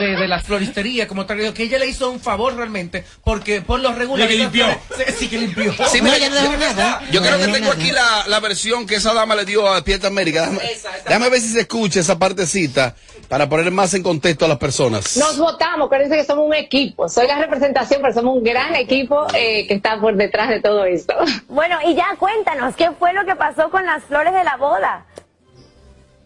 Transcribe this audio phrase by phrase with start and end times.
[0.00, 3.80] de, de la floristería, como tal, que ella le hizo un favor realmente, porque por
[3.80, 4.26] lo regular...
[4.28, 4.66] que limpió.
[4.96, 5.72] Sí, sí que limpió.
[5.88, 7.02] Sí, No, mira, ya no dejó nada.
[7.12, 7.72] Yo No creo que tengo nada.
[7.74, 10.40] aquí la, la versión que esa dama le dio a Despierta América.
[10.48, 10.60] Déjame,
[11.06, 12.94] déjame ver si se escucha esa partecita
[13.28, 15.16] para poner más en contexto a las personas.
[15.16, 17.08] Nos votamos, acuérdense que somos un equipo.
[17.08, 20.84] Soy la representación, pero somos un gran equipo eh, que está por detrás de todo
[20.84, 21.14] esto.
[21.48, 25.04] Bueno, y ya cuéntanos, ¿qué fue lo que pasó con las flores de la boda?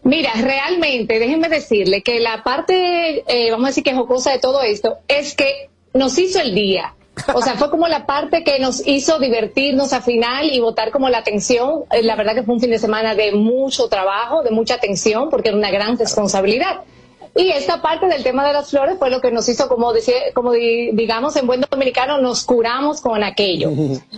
[0.05, 4.61] Mira, realmente, déjenme decirle que la parte, eh, vamos a decir que jocosa de todo
[4.61, 6.93] esto, es que nos hizo el día.
[7.33, 11.09] O sea, fue como la parte que nos hizo divertirnos al final y votar como
[11.09, 11.85] la atención.
[11.91, 15.29] Eh, La verdad que fue un fin de semana de mucho trabajo, de mucha atención,
[15.31, 16.81] porque era una gran responsabilidad.
[17.37, 20.13] Y esta parte del tema de las flores fue lo que nos hizo, como, decir,
[20.35, 23.71] como di- digamos en buen dominicano, nos curamos con aquello.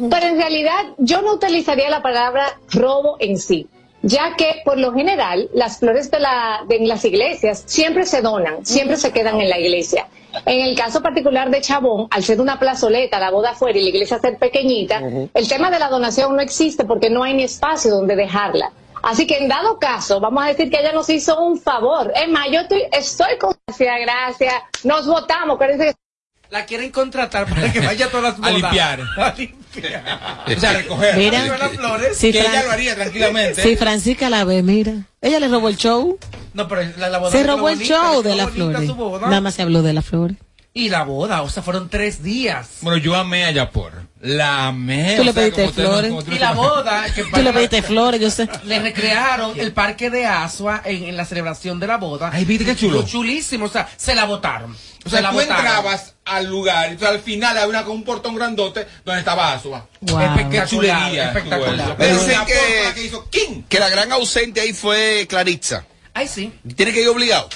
[0.09, 3.67] Pero en realidad yo no utilizaría la palabra robo en sí
[4.07, 8.65] ya que por lo general las flores de, la, de las iglesias siempre se donan,
[8.65, 10.07] siempre se quedan en la iglesia.
[10.45, 13.89] En el caso particular de Chabón, al ser una plazoleta, la boda afuera y la
[13.89, 15.01] iglesia ser pequeñita,
[15.33, 18.71] el tema de la donación no existe porque no hay ni espacio donde dejarla.
[19.03, 22.11] Así que en dado caso, vamos a decir que ella nos hizo un favor.
[22.15, 24.53] Es más, yo estoy, estoy con gracias, gracias.
[24.83, 26.06] Nos votamos, acuérdense que
[26.49, 28.53] La quieren contratar para que vaya a todas las A bodas.
[28.53, 29.01] limpiar.
[29.17, 30.45] A limpiar.
[30.55, 31.17] O sea, recoger.
[31.17, 31.45] Mira.
[31.57, 32.17] Las flores.
[32.17, 33.61] Que Fran- ella lo haría tranquilamente.
[33.63, 34.93] Sí, Francisca la ve, mira.
[35.21, 36.17] Ella le robó el show.
[36.53, 38.89] No, pero la, la boda Se robó el bonita, show de las flores.
[39.21, 40.37] Nada más se habló de las flores.
[40.77, 42.67] Y la boda, o sea, fueron tres días.
[42.81, 43.93] Bueno, yo amé a Yapor.
[44.21, 45.15] La amé.
[45.15, 46.13] Tú o le pediste no- flores.
[46.31, 48.47] Y la boda, que Tú le pediste flores, yo sé.
[48.63, 52.29] le recrearon el parque de Asua en, en la celebración de la boda.
[52.31, 53.03] Ay, ¿viste qué chulo?
[53.03, 54.71] Chulísimo, o sea, se la votaron.
[54.71, 55.65] O se sea, la tú botaron.
[55.65, 59.87] entrabas al lugar entonces al final había una, con un portón grandote donde estaba Asua.
[60.01, 60.19] Wow.
[60.21, 61.27] Espectacular, Chulería.
[61.29, 61.97] espectacular.
[61.97, 63.63] Me dicen que- que hizo King.
[63.69, 65.85] Que la gran ausente ahí fue Claritza.
[66.13, 66.51] Ay, sí.
[66.75, 67.47] Tiene que ir obligado.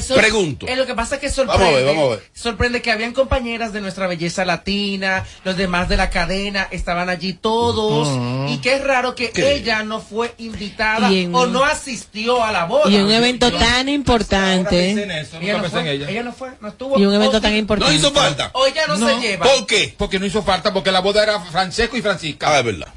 [0.00, 0.66] Sor- Pregunto.
[0.66, 2.24] eh, lo que pasa es que sorprende, Vamos a ver, vamos a ver.
[2.32, 7.34] sorprende que habían compañeras de nuestra belleza latina, los demás de la cadena estaban allí
[7.34, 8.08] todos
[8.50, 9.52] y que es raro que ¿Qué?
[9.56, 12.90] ella no fue invitada Y en- o no asistió a la boda.
[12.90, 14.90] Y un evento tan pensé en importante.
[15.20, 16.08] eso, ella no, pensé en fue, ella.
[16.10, 16.98] ella no fue, no estuvo.
[16.98, 17.94] Y un evento o, tan No importante.
[17.94, 18.50] hizo falta.
[18.54, 19.06] o ella no, No.
[19.06, 19.44] se lleva.
[19.46, 19.94] ¿Por qué?
[19.98, 22.54] Porque no hizo falta, porque la boda era Francesco y Francisca.
[22.54, 22.88] Ah, es verdad.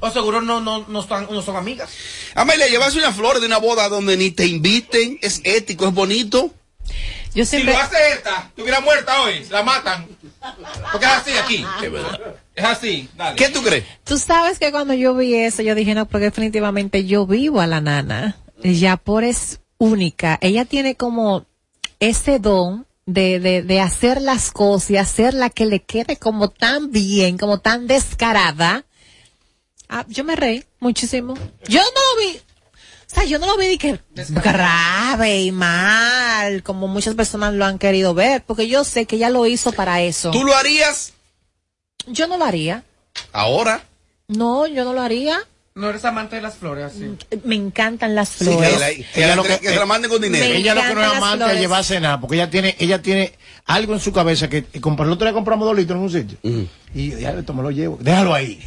[0.00, 1.90] O seguro no, no, no, están, no son amigas.
[2.34, 6.50] Amelia, llevarse una flor de una boda donde ni te inviten, es ético, es bonito.
[7.34, 7.74] Yo Si siempre.
[7.74, 10.08] lo hace esta, estuviera muerta hoy, la matan.
[10.90, 11.64] Porque es así aquí.
[11.82, 12.18] Es verdad.
[12.56, 13.08] Es así.
[13.16, 13.36] Dale.
[13.36, 13.84] ¿Qué tú crees?
[14.04, 17.66] Tú sabes que cuando yo vi eso, yo dije, no, porque definitivamente yo vivo a
[17.66, 18.36] la nana.
[18.62, 20.38] Ella por es única.
[20.40, 21.46] Ella tiene como
[22.00, 26.90] ese don de, de, de hacer las cosas y hacerla que le quede como tan
[26.90, 28.84] bien, como tan descarada.
[29.92, 31.34] Ah, yo me reí muchísimo.
[31.66, 32.38] Yo no lo vi.
[32.38, 37.64] O sea, yo no lo vi de que grave y mal, como muchas personas lo
[37.64, 40.30] han querido ver, porque yo sé que ella lo hizo para eso.
[40.30, 41.12] ¿Tú lo harías
[42.06, 42.84] Yo no lo haría.
[43.32, 43.82] ahora?
[44.28, 45.40] No, yo no lo haría.
[45.74, 47.16] No eres amante de las flores, así.
[47.44, 48.70] Me encantan las Sí, flores.
[48.74, 50.44] que, la- que Ella la- lo que- que se la manden con dinero.
[50.44, 51.60] Me- Ella lo que no es amante flores.
[51.60, 53.32] llevar a cenar, porque ella tiene, ella tiene
[53.66, 56.38] algo en su cabeza que comprar el otro día compramos dos litros en un sitio.
[56.94, 57.98] Y ya esto me lo llevo.
[58.00, 58.60] Déjalo ahí.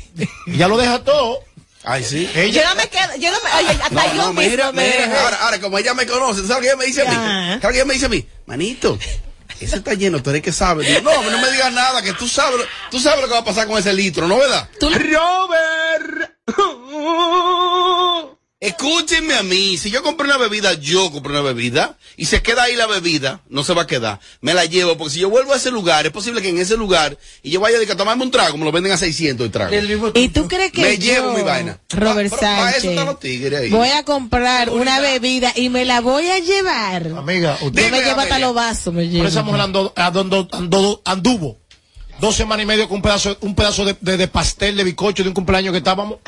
[0.47, 1.39] y ya lo deja todo.
[1.85, 2.29] Ay, sí.
[2.33, 4.71] Yo Ella, no me quedo, yo no me, oye, hasta No, yo no, mismo mira,
[4.71, 7.15] mira, ahora, ahora, como ella me conoce, ¿sabes que ella me dice a mí?
[7.15, 8.25] ¿Sabes lo que ella me dice a mí?
[8.45, 8.97] Manito,
[9.59, 10.87] eso está lleno, tú eres que sabes.
[10.87, 13.39] Digo, no, no me digas nada, que tú sabes, lo- tú sabes lo que va
[13.39, 14.69] a pasar con ese litro, ¿no verdad?
[14.81, 16.31] Robert.
[18.63, 22.63] Escúchenme a mí, si yo compré una bebida, yo compré una bebida, y se queda
[22.63, 25.51] ahí la bebida, no se va a quedar, me la llevo, porque si yo vuelvo
[25.51, 28.23] a ese lugar, es posible que en ese lugar, y yo vaya de que tomarme
[28.23, 29.73] un trago, me lo venden a 600 el trago.
[29.73, 31.77] El mismo ¿Y tú crees que Me yo, llevo mi vaina.
[31.89, 33.69] Robert Pa- pa- pa' eso Sánchez, están los tigres ahí.
[33.69, 37.07] voy a comprar una bebida y me la voy a llevar?
[37.17, 38.39] Amiga, usted me Dime, llevo hasta Amelia.
[38.47, 41.57] los vasos, me por mujer andó- andó- andó- anduvo
[42.21, 45.21] dos semanas y medio con un pedazo, un pedazo de, de- de pastel de bizcocho
[45.23, 46.19] de un cumpleaños que estábamos.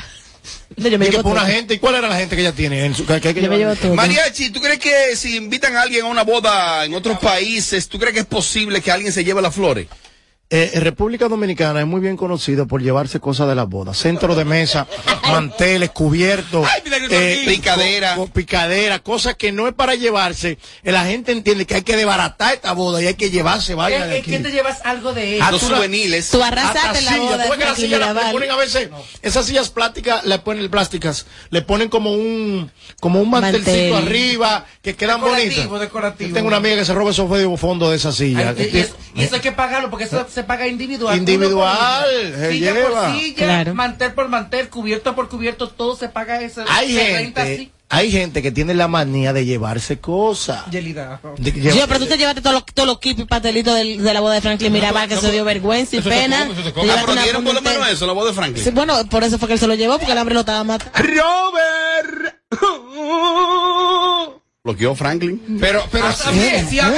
[0.77, 1.73] No, yo me Y llevo una gente.
[1.73, 2.85] ¿Y cuál era la gente que ella tiene?
[2.85, 3.95] En su, que, Yo me llevo todo.
[3.95, 7.99] Mariachi, ¿tú crees que si invitan a alguien a una boda en otros países, tú
[7.99, 9.87] crees que es posible que alguien se lleve las flores?
[10.51, 13.97] Eh, en República Dominicana es muy bien conocido por llevarse cosas de las bodas.
[13.97, 14.85] Centro de mesa,
[15.23, 17.45] manteles, cubiertos, aquí.
[17.47, 18.13] Picadera.
[18.15, 20.59] co- co- picadera, cosas que no es para llevarse.
[20.83, 23.95] Eh, La gente entiende que hay que desbaratar esta boda y hay que llevarse de
[23.95, 24.31] ¿Es aquí.
[24.31, 25.51] que te llevas algo de Ah, eso?
[25.53, 26.29] Los tú la- souvenirs.
[26.29, 27.45] Tú arrasaste la boda.
[27.47, 28.89] tú que la silla ponen a veces,
[29.23, 32.69] esas sillas plásticas, le ponen plásticas, le ponen como un,
[32.99, 33.95] como un mantelcito Mantel.
[33.95, 35.79] arriba, que quedan Decorativo, bonitas.
[35.81, 36.27] decorativo.
[36.29, 38.53] Yo tengo una amiga que se roba esos de fondo de esa silla.
[38.55, 41.17] Ay, y, eso, y eso hay que pagarlo porque eso se paga individual.
[41.17, 42.05] Individual,
[42.37, 42.89] se Silla lleva.
[43.11, 43.73] por silla, Claro.
[43.73, 46.63] mantel por mantel, cubierto por cubierto, todo se paga eso.
[46.69, 47.71] Hay se renta gente, así.
[47.89, 50.65] hay gente que tiene la manía de llevarse cosas.
[50.69, 51.19] Yelida.
[51.37, 54.13] De Yo, lleva- pero tú te llevaste todos los, todos los kipis pastelitos del- de
[54.13, 56.45] la boda de Franklin Mirabal, que no, eso dio vergüenza y se pena.
[56.47, 56.91] come, se.
[56.91, 58.63] Ah, pero dieron por lo menos eso, la voz de Franklin.
[58.63, 60.63] Sí, bueno, por eso fue que él se lo llevó, porque el hambre lo estaba
[60.63, 60.91] matando.
[60.99, 62.35] Robert.
[64.65, 65.59] Bloqueó Franklin.
[65.61, 66.89] Pero, pero Ah, si, bien, si la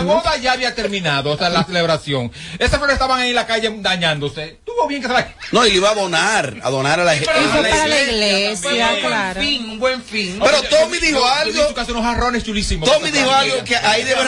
[0.00, 2.32] boda ya había terminado, o sea, la celebración.
[2.58, 4.60] Esas fueron estaban ahí en la calle dañándose.
[4.64, 5.34] Tuvo bien que se la...
[5.52, 8.02] No, y le iba a donar, a donar a la fue a la para la
[8.02, 9.40] iglesia, iglesia, un buen claro.
[9.42, 10.38] fin, un buen fin.
[10.42, 11.80] Pero Oye, Tommy yo- dijo yo- yo algo.
[11.80, 12.90] hace unos jarrones chulísimos.
[12.90, 14.22] Tommy dijo algo que ahí debe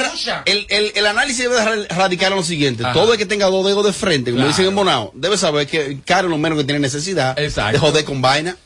[0.45, 2.85] el, el, el análisis debe ra- radicar en lo siguiente.
[2.85, 2.93] Ajá.
[2.93, 4.49] Todo el que tenga dos dedos de frente, como Claro.
[4.49, 7.73] dicen en Bonao, debe saber que Karen lo menos que tiene necesidad Exacto.
[7.73, 8.57] de joder con vaina.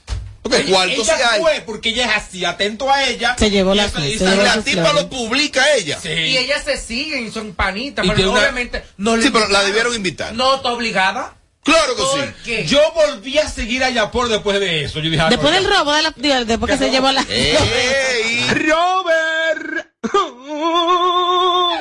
[0.43, 1.41] Porque Ella, cuarto sí hay.
[1.41, 3.35] fue porque ella es así, atento a ella.
[3.39, 5.99] Se llevó la y Y la tipa lo publica ella.
[6.01, 6.09] Sí.
[6.11, 9.49] Y ellas se siguen y son panitas, Y pero una- obviamente no le Sí, pero
[9.49, 10.33] la debieron invitar.
[10.35, 11.35] No está obligada.
[11.65, 12.31] Claro que ¿Por sí.
[12.45, 12.67] qué?
[12.67, 15.01] Yo volví a seguir a Yapor después de eso.
[15.01, 15.79] Yo dije, ah, Después no, del ya.
[15.79, 17.21] robo, de la, después que se llevó la...
[17.29, 18.47] Ey.
[18.69, 19.87] Robert.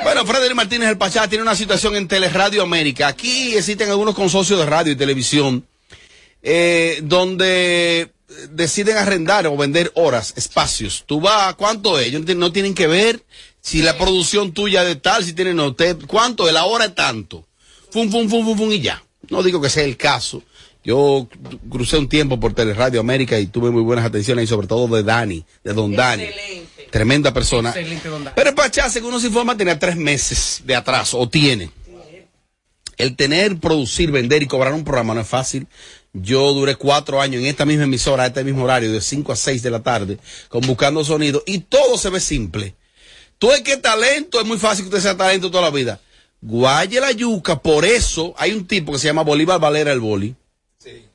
[0.02, 3.08] Bueno, Frederick Martínez el Pachá tiene una situación en Teleradio América.
[3.08, 5.66] Aquí existen algunos consorcios de radio y televisión
[6.42, 8.12] eh, donde
[8.50, 11.04] deciden arrendar o vender horas, espacios.
[11.06, 12.06] Tú vas, ¿cuánto es?
[12.08, 13.22] Ellos no tienen- que ver
[13.60, 16.52] si la producción tuya de tal, si tienen no, te- ¿cuánto es?
[16.54, 17.46] La hora es tanto.
[17.90, 19.02] Fum, fum, fum, fum, fum y ya.
[19.30, 20.42] No digo que sea el caso.
[20.84, 21.26] Yo
[21.70, 25.02] crucé un tiempo por Teleradio América y tuve muy buenas atenciones y sobre todo de
[25.02, 26.22] Dani, de Don Dani.
[26.24, 26.88] Excelente.
[26.90, 27.70] Tremenda persona.
[27.70, 28.34] Excelente, don Dani.
[28.36, 31.70] Pero el Pachá, según nos informa, tenía tres meses de atraso, o tiene.
[32.98, 35.68] El tener, producir, vender y cobrar un programa no es fácil.
[36.12, 39.36] Yo duré cuatro años en esta misma emisora, a este mismo horario, de 5 a
[39.36, 40.18] 6 de la tarde,
[40.48, 42.74] con buscando sonido, y todo se ve simple.
[43.38, 46.00] Tú es que talento, es muy fácil que usted sea talento toda la vida.
[46.40, 50.34] Guaye la yuca, por eso hay un tipo que se llama Bolívar Valera el Boli,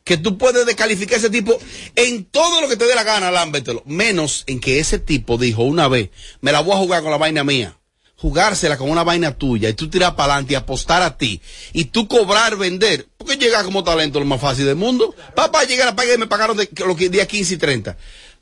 [0.04, 1.58] que tú puedes descalificar a ese tipo
[1.96, 3.84] en todo lo que te dé la gana, lámbetelo.
[3.86, 6.10] Menos en que ese tipo dijo una vez,
[6.42, 7.78] me la voy a jugar con la vaina mía.
[8.24, 11.42] Jugársela con una vaina tuya y tú tirar para adelante y apostar a ti
[11.74, 13.06] y tú cobrar, vender.
[13.18, 15.14] Porque llegar como talento lo más fácil del mundo.
[15.36, 17.98] Papá, llegar a pagar y me pagaron de, los que- días 15 y 30.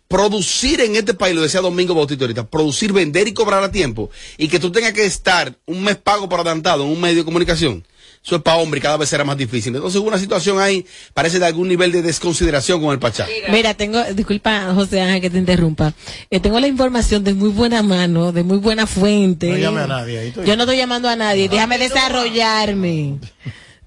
[0.07, 4.11] Producir en este país, lo decía Domingo Bautista ahorita, producir, vender y cobrar a tiempo
[4.37, 7.25] y que tú tengas que estar un mes pago por adelantado en un medio de
[7.25, 7.83] comunicación.
[8.23, 9.75] Eso es para hombre y cada vez será más difícil.
[9.75, 13.27] Entonces hubo una situación ahí, parece de algún nivel de desconsideración con el Pachá.
[13.49, 15.93] Mira, tengo, disculpa José Ángel que te interrumpa.
[16.29, 19.49] Eh, tengo la información de muy buena mano, de muy buena fuente.
[19.49, 20.45] No llame a nadie, ahí estoy.
[20.45, 23.17] Yo no estoy llamando a nadie, déjame desarrollarme.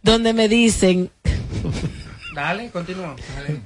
[0.02, 1.10] Donde me dicen,
[2.34, 3.14] Dale, continúa.
[3.36, 3.60] Dale.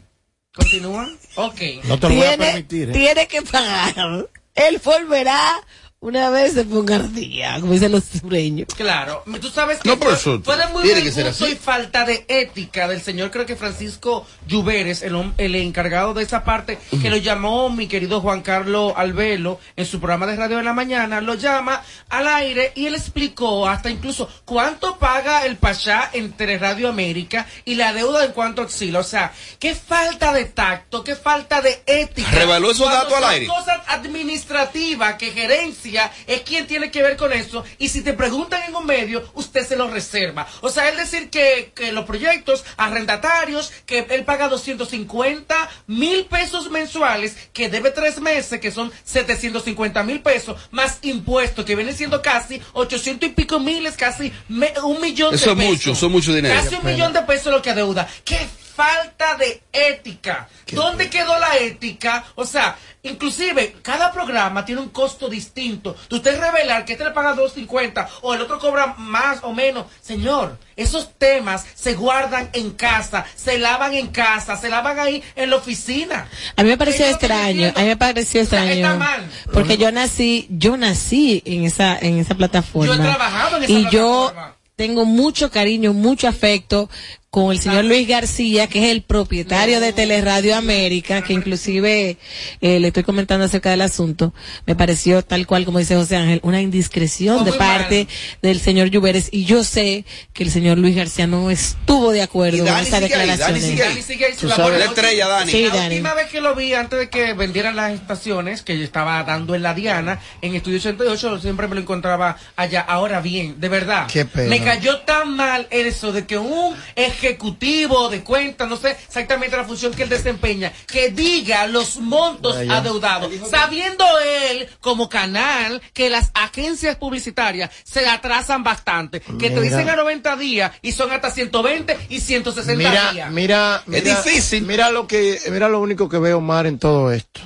[0.54, 1.08] Continúa.
[1.36, 1.60] Ok.
[1.84, 2.90] No te lo voy a tiene, permitir.
[2.90, 2.92] ¿eh?
[2.92, 4.28] tiene que pagar.
[4.54, 5.54] Él volverá
[6.00, 8.68] una vez se ponga al día, como dicen los sureños.
[8.76, 11.26] Claro, tú sabes que No, pero fue, eso fue de muy tiene buen que ser
[11.26, 11.54] gusto así.
[11.54, 16.44] y falta de ética del señor, creo que Francisco Lluveres, el, el encargado de esa
[16.44, 20.62] parte, que lo llamó mi querido Juan Carlos Albelo en su programa de radio de
[20.62, 26.10] la mañana, lo llama al aire y él explicó hasta incluso cuánto paga el Pachá
[26.12, 29.00] entre Radio América y la deuda en cuanto oscila.
[29.00, 32.30] O sea, qué falta de tacto, qué falta de ética.
[32.30, 33.46] Reveló esos datos al aire.
[33.48, 35.88] cosas administrativas que gerencia
[36.26, 39.67] es quien tiene que ver con eso y si te preguntan en un medio usted
[39.67, 40.46] se lo reserva.
[40.61, 46.70] O sea él decir que, que los proyectos arrendatarios que él paga 250 mil pesos
[46.70, 52.20] mensuales que debe tres meses que son 750 mil pesos más impuestos que vienen siendo
[52.23, 55.71] casi 800 y pico miles casi me- un millón Eso de es pesos.
[55.73, 56.54] mucho, eso es mucho dinero.
[56.62, 58.09] casi un millón de pesos lo que adeuda.
[58.25, 58.38] Qué
[58.78, 62.25] falta de ética ¿dónde quedó la ética?
[62.37, 65.97] o sea Inclusive, cada programa tiene un costo distinto.
[66.11, 69.87] De usted revelar que este le paga 2.50 o el otro cobra más o menos.
[70.00, 75.50] Señor, esos temas se guardan en casa, se lavan en casa, se lavan ahí en
[75.50, 76.28] la oficina.
[76.56, 78.87] A mí me pareció extraño, a mí me pareció O sea, extraño.
[78.87, 79.30] está mal.
[79.52, 82.97] Porque yo nací, yo nací en esa, en esa plataforma.
[82.97, 84.32] Yo he trabajado en esa y yo
[84.75, 86.90] tengo mucho cariño, mucho afecto
[87.30, 92.16] con el señor Luis García, que es el propietario de Teleradio América, que inclusive
[92.62, 94.32] eh, le estoy comentando acerca del asunto.
[94.64, 98.38] Me pareció tal cual como dice José Ángel, una indiscreción de parte mal.
[98.40, 102.64] del señor Lluveres y yo sé que el señor Luis García no estuvo de acuerdo
[102.64, 103.82] con sigue ahí, Dani sigue.
[103.82, 104.35] Dani sigue
[104.78, 105.52] la estrella, Dani.
[105.52, 105.94] Sí, La Dani.
[105.97, 109.54] última vez que lo vi, antes de que vendieran las estaciones, que yo estaba dando
[109.54, 112.80] en la Diana, en Estudio 88, siempre me lo encontraba allá.
[112.80, 116.75] Ahora bien, de verdad, me cayó tan mal eso de que un
[117.18, 122.56] ejecutivo de cuentas, no sé exactamente la función que él desempeña, que diga los montos
[122.56, 122.78] Vaya.
[122.78, 124.04] adeudados, sabiendo
[124.50, 130.37] él como canal que las agencias publicitarias se atrasan bastante, que te dicen a 90
[130.37, 133.30] días y son hasta 120 y 160 Mira, días.
[133.30, 134.64] mira, Es mira, difícil.
[134.64, 137.40] Mira lo que, mira lo único que veo mal en todo esto.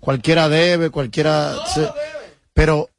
[0.00, 1.88] Cualquiera debe, cualquiera, se-
[2.54, 2.90] pero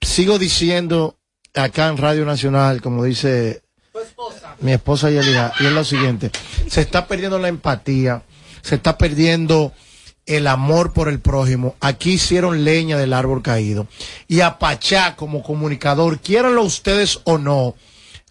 [0.00, 1.16] sigo diciendo
[1.54, 3.62] acá en Radio Nacional, como dice
[4.60, 6.30] mi esposa Yelida, y es lo siguiente,
[6.68, 8.22] se está perdiendo la empatía,
[8.62, 9.72] se está perdiendo
[10.26, 11.74] el amor por el prójimo.
[11.80, 13.86] Aquí hicieron leña del árbol caído.
[14.28, 17.74] Y a Pachá como comunicador, quieranlo ustedes o no,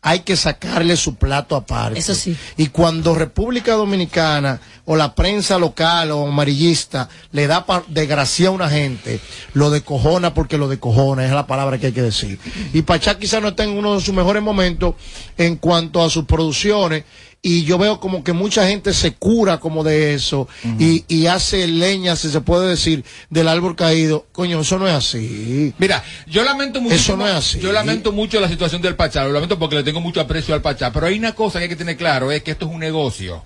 [0.02, 2.00] hay que sacarle su plato aparte.
[2.00, 2.36] Eso sí.
[2.58, 8.52] Y cuando República Dominicana o la prensa local o amarillista le da pa- desgracia a
[8.52, 9.20] una gente,
[9.54, 12.40] lo decojona porque lo decojona, es la palabra que hay que decir.
[12.74, 14.96] Y Pachá quizá no está en uno de sus mejores momentos
[15.38, 17.04] en cuanto a sus producciones.
[17.42, 21.68] Y yo veo como que mucha gente se cura como de eso y, y hace
[21.68, 24.26] leña, si se puede decir, del árbol caído.
[24.34, 25.74] Coño, eso no es así.
[25.78, 26.96] Mira, yo lamento mucho.
[26.96, 27.60] Eso no es así.
[27.60, 29.24] Yo lamento mucho la situación del Pachá.
[29.24, 30.92] Lo lamento porque le tengo mucho aprecio al Pachá.
[30.92, 33.44] Pero hay una cosa que hay que tener claro: es que esto es un negocio.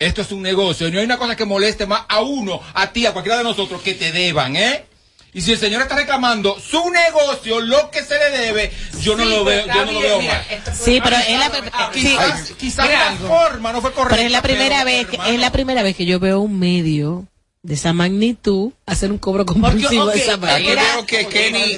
[0.00, 0.88] Esto es un negocio.
[0.88, 3.44] Y no hay una cosa que moleste más a uno, a ti, a cualquiera de
[3.44, 4.84] nosotros que te deban, ¿eh?
[5.34, 9.24] Y si el señor está reclamando su negocio, lo que se le debe, yo no
[9.24, 10.74] Sí, lo pues, veo, yo no lo veo mira, mal.
[10.74, 13.28] Sí, pero es la, Quizás, quizás Mira la algo.
[13.28, 14.16] forma no fue correcta.
[14.16, 16.58] pero es la primera pero, vez, que, es la primera vez que yo veo un
[16.58, 17.26] medio
[17.62, 20.82] de esa magnitud hacer un cobro compulsivo de esa Aquí manera.
[20.94, 21.76] veo que Kenny,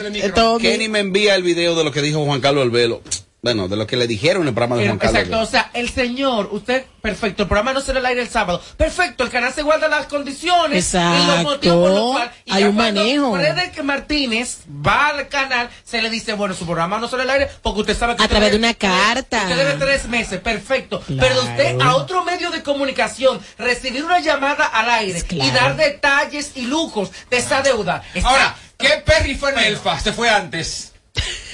[0.60, 3.02] Kenny me envía el video de lo que dijo Juan Carlos Albelo.
[3.42, 5.70] Bueno, de lo que le dijeron en el programa de Juan Carlos Exacto, o sea,
[5.72, 8.60] el señor, usted, perfecto, el programa no será al aire el sábado.
[8.76, 11.26] Perfecto, el canal se guarda las condiciones y Exacto.
[11.26, 12.32] los motivos por los cuales.
[12.44, 13.34] y Hay un manejo.
[13.34, 17.48] Frederick Martínez va al canal, se le dice, bueno, su programa no será al aire
[17.62, 18.22] porque usted sabe que.
[18.22, 19.42] A usted través de una carta.
[19.44, 21.00] Usted debe tres meses, perfecto.
[21.00, 21.22] Claro.
[21.26, 26.52] Pero usted a otro medio de comunicación, recibir una llamada al aire y dar detalles
[26.56, 28.02] y lujos de esa deuda.
[28.12, 29.98] Está- Ahora, ¿qué Perry fue Nelfa?
[29.98, 30.89] Se fue antes.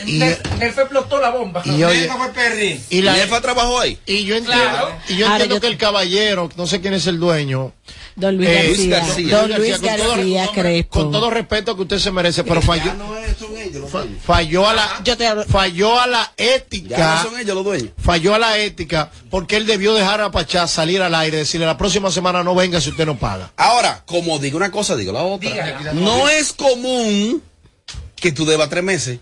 [0.07, 1.63] Y- Él él fue explotó la bomba.
[1.65, 2.81] Y Nelfa fue Perry.
[2.91, 3.99] y la, trabajó ahí.
[4.07, 4.93] y yo entiendo, Claro.
[5.09, 7.73] y yo Ahora, entiendo yo- que el caballero, no sé quién es el dueño,
[8.15, 8.75] Don Luis Eh, García.
[8.77, 9.37] Luis García.
[9.39, 10.89] Don Luis con todo- García Crespo.
[10.91, 12.91] con todo respeto que usted se merece, pero falló,
[13.91, 17.55] fa- falló a la, Yo te hablo- falló a la Ya ética, no son ellos
[17.55, 17.91] los dueños.
[18.03, 21.77] falló a la ética, porque él debió dejar a Pachá salir al aire, decirle la
[21.77, 23.53] próxima semana no venga si usted no paga.
[23.57, 25.51] Ahora, como digo una cosa, digo la otra.
[25.51, 25.93] Dígala.
[25.93, 27.43] No es común
[28.15, 29.19] que tú debas tres meses.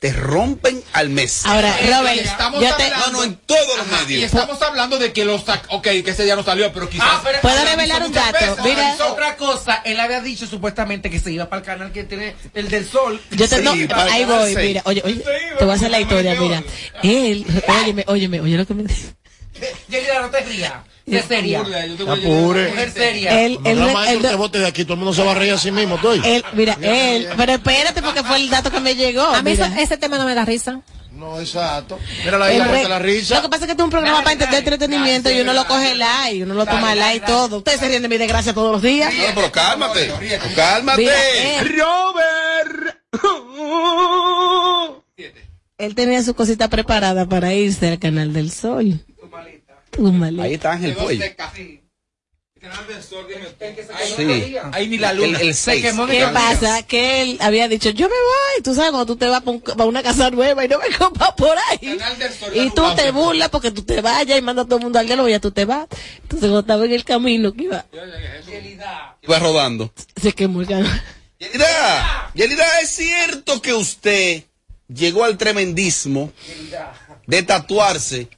[0.00, 1.44] Te rompen al mes.
[1.44, 4.24] Ahora, Robert, estamos yo te, hablando- No, no, en todos los Ajá, y medios.
[4.32, 7.06] estamos hablando de que los sac- ok, que ese día no salió, pero quizás.
[7.06, 8.32] Ah, pero- ¿Puedo revelar un dato?
[8.32, 8.96] veces, Mira.
[9.10, 12.70] Otra cosa, él había dicho supuestamente que se iba para el canal que tiene el
[12.70, 13.20] del sol.
[13.30, 16.00] Yo te, Sí, no, ahí voy, mira, oye, oye, iba, te voy a hacer la
[16.00, 16.62] historia, mira.
[17.02, 19.14] Él, óyeme, óyeme, oye lo que me dice.
[19.90, 20.72] Yelida, no te rías.
[21.18, 21.60] Es seria.
[21.62, 22.68] Burla, yo te voy a Apure.
[22.68, 23.44] Mujer seria.
[23.44, 25.52] Él, él, No, él, te bote de aquí, todo el mundo se va a reír
[25.52, 26.20] a sí mismo, estoy.
[26.24, 29.22] él- mira, él, pero espérate porque fue el dato que me llegó.
[29.22, 30.80] A mí ese tema no me da risa.
[31.12, 31.98] No, exacto.
[32.24, 33.34] Mira la El hija, la risa.
[33.36, 35.52] Lo que pasa es que este es un programa Dale, para entretenimiento dale, y uno
[35.52, 36.32] lo coge dale.
[36.32, 37.58] live, uno lo Dale, toma live todo.
[37.58, 39.12] Ustedes se ríen de mi desgracia todos los días.
[39.12, 40.10] No, pero cálmate.
[40.56, 41.10] Cálmate.
[41.76, 42.96] Robert.
[45.78, 49.00] él tenía su cosita preparada para irse al canal del sol.
[50.42, 51.24] Ahí está Ángel Puello.
[51.24, 51.36] El.
[54.16, 54.56] Sí.
[54.72, 55.38] Ahí ni la El, luna.
[55.40, 55.82] el Se 6.
[55.82, 56.82] quemó en ¿Qué el pasa?
[56.82, 58.62] Que él había dicho, yo me voy.
[58.62, 61.56] Tú sabes, cuando tú te vas para una casa nueva y no me copas por
[61.70, 61.98] ahí.
[62.54, 65.06] Y tú te burlas porque tú te vayas y mandas a todo el mundo al
[65.06, 65.86] diálogo y ya tú te vas.
[66.22, 67.86] Entonces, cuando estaba en el camino, que iba,
[69.22, 69.90] Iba rodando.
[70.20, 71.02] se quemó el canal.
[71.38, 74.44] Yelida, Yelida, ¿es cierto que usted
[74.88, 76.30] llegó al tremendismo
[77.26, 78.28] de tatuarse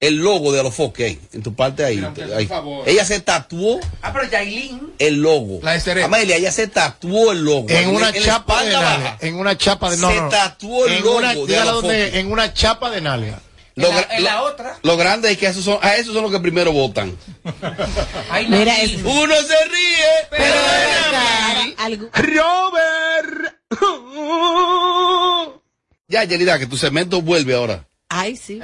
[0.00, 1.98] el logo de Alofoque ahí, en tu parte ahí?
[1.98, 2.46] Por ahí.
[2.46, 2.88] favor.
[2.88, 4.92] Ella se tatuó Ah, pero Yailin.
[4.98, 5.58] el logo.
[5.62, 6.06] La de Serena.
[6.06, 7.66] Amelia, ella se tatuó el logo.
[7.68, 8.88] En una la chapa de nalga.
[8.98, 9.16] baja.
[9.20, 11.88] En una chapa de no, Se tatuó el en logo una, de Alofoque.
[11.88, 13.40] donde- en una chapa de nalga.
[13.74, 14.78] Lo, En la- la otra.
[14.82, 17.16] lo grande es que esos son, a esos son los que primero votan.
[18.30, 23.54] Ay, Mira, la- es- Uno se ríe, pero Pero algo- Robert.
[26.08, 27.84] Ya, Yelida, que tu cemento vuelve ahora.
[28.08, 28.60] Ay, sí.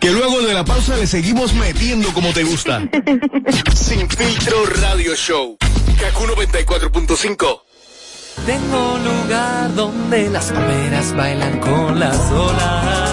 [0.00, 2.82] Que luego de la pausa le seguimos metiendo como te gusta.
[3.74, 5.56] Sin filtro radio show.
[6.00, 7.60] Kaku 94.5.
[8.46, 13.11] Tengo un lugar donde las palmeras bailan con las olas.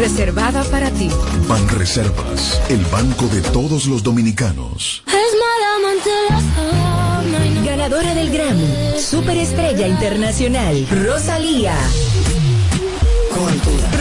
[0.00, 1.10] Reservada para ti.
[1.46, 5.02] Banreservas, el banco de todos los dominicanos.
[7.66, 11.74] Ganadora del Grammy, Superestrella Internacional, Rosalía.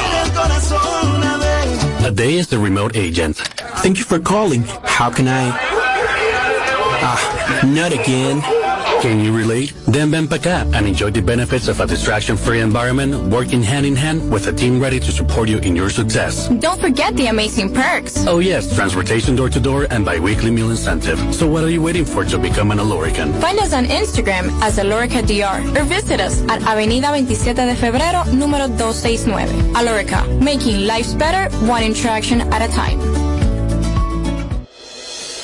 [2.05, 3.37] A day is the remote agent.
[3.83, 4.64] Thank you for calling.
[4.85, 5.52] How can I?
[7.02, 7.19] Ah,
[7.64, 8.43] not again.
[9.00, 9.73] Can you relate?
[9.87, 13.97] Then ven pa' acá and enjoy the benefits of a distraction-free environment working hand in
[13.97, 16.49] hand with a team ready to support you in your success.
[16.61, 18.26] Don't forget the amazing perks.
[18.26, 21.19] Oh yes, transportation door to door and bi-weekly meal incentive.
[21.35, 23.33] So what are you waiting for to become an Alorican?
[23.40, 28.25] Find us on Instagram as Alorica DR or visit us at Avenida 27 de Febrero,
[28.37, 29.49] número 269.
[29.75, 33.00] Alorica, making lives better one interaction at a time.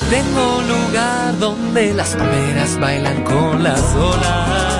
[0.09, 4.76] Tengo lugar donde las palmeras bailan con las olas.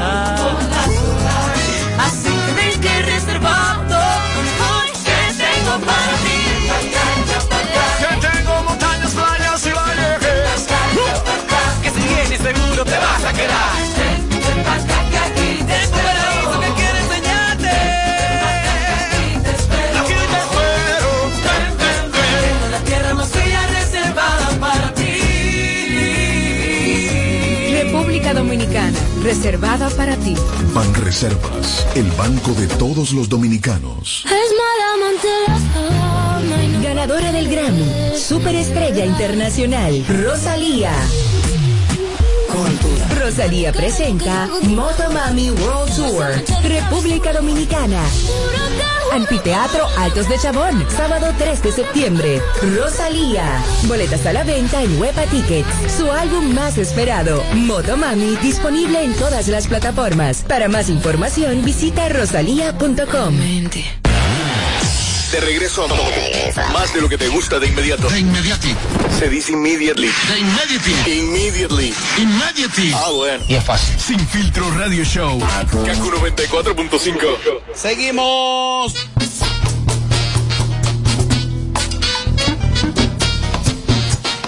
[29.28, 30.36] Reservada para ti.
[30.74, 34.24] Banreservas, el banco de todos los dominicanos.
[36.82, 40.94] Ganadora del Grammy, Superestrella Internacional, Rosalía.
[43.20, 48.02] Rosalía presenta Motomami World Tour, República Dominicana.
[49.14, 52.42] Anfiteatro Altos de Chabón, sábado 3 de septiembre.
[52.76, 53.62] Rosalía.
[53.88, 55.68] Boletas a la venta en Huepa Tickets.
[55.98, 60.44] Su álbum más esperado, Motomami, disponible en todas las plataformas.
[60.48, 64.07] Para más información, visita rosalía.com.
[65.32, 68.10] De regreso a más de lo que te gusta de inmediato.
[68.10, 68.74] De inmediati.
[69.20, 70.08] Se dice immediately.
[70.08, 71.20] De immediately.
[71.20, 71.94] Immediately.
[72.18, 72.94] Immediately.
[72.96, 73.44] Ah, bueno.
[73.48, 74.00] Y es fácil.
[74.00, 75.38] Sin filtro radio show.
[75.40, 77.62] Kaku 94.5.
[77.76, 78.94] Seguimos.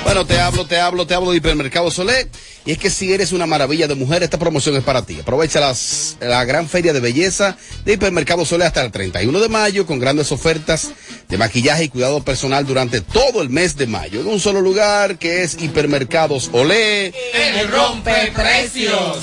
[0.05, 2.29] Bueno, te hablo, te hablo, te hablo de Hipermercado Solé.
[2.69, 5.17] Y es que si eres una maravilla de mujer, esta promoción es para ti.
[5.19, 9.87] Aprovecha las, la gran feria de belleza de Hipermercado Solé hasta el 31 de mayo
[9.87, 10.91] con grandes ofertas
[11.27, 14.21] de maquillaje y cuidado personal durante todo el mes de mayo.
[14.21, 17.07] En un solo lugar que es Hipermercados Olé.
[17.33, 19.17] El rompe precios.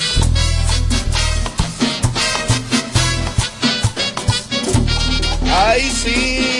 [5.49, 6.56] Ay, sí,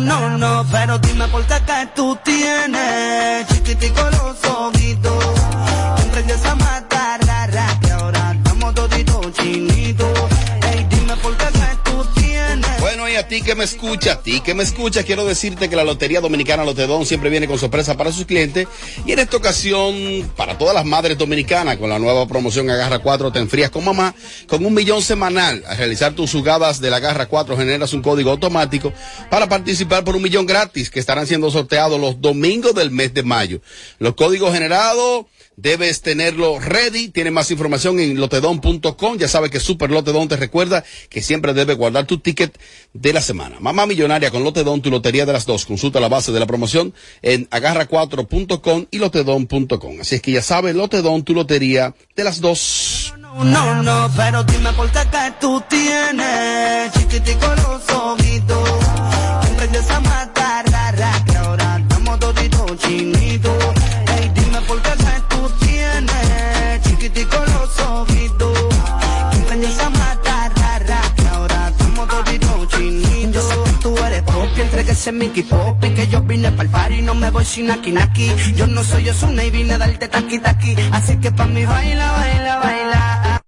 [0.00, 5.24] no, no, no, pero dime por qué que tú tienes chiquitico los ojitos.
[6.04, 10.05] Emprendes a matar, rara, que ahora estamos toditos chinitos.
[13.26, 16.20] A ti que me escucha, a ti que me escucha, quiero decirte que la Lotería
[16.20, 18.68] Dominicana Lotedón siempre viene con sorpresa para sus clientes.
[19.04, 23.32] Y en esta ocasión, para todas las madres dominicanas, con la nueva promoción Agarra 4,
[23.32, 24.14] te enfrías con mamá,
[24.46, 25.64] con un millón semanal.
[25.66, 28.92] Al realizar tus jugadas de la Agarra 4, generas un código automático
[29.28, 33.24] para participar por un millón gratis que estarán siendo sorteados los domingos del mes de
[33.24, 33.60] mayo.
[33.98, 35.26] Los códigos generados
[35.56, 37.08] debes tenerlo ready.
[37.08, 39.18] Tiene más información en lotedon.com.
[39.18, 42.58] Ya sabes que Super Lotedon te recuerda que siempre debes guardar tu ticket
[42.92, 43.56] de la semana.
[43.60, 45.66] Mamá Millonaria con Lotedon, tu lotería de las dos.
[45.66, 50.00] Consulta la base de la promoción en agarra4.com y lotedon.com.
[50.00, 53.14] Así es que ya sabes, Lotedon, tu lotería de las dos.
[53.38, 58.76] No, no, pero dime por qué que tú tienes chiquitico los ojitos.
[74.96, 78.28] Ese Mickey Pop y que yo vine pa'l party no me voy sin aquí naki.
[78.56, 80.74] Yo no soy Osuna y vine a darte taqui taqui.
[80.90, 83.42] Así que pa' mí baila, baila, baila.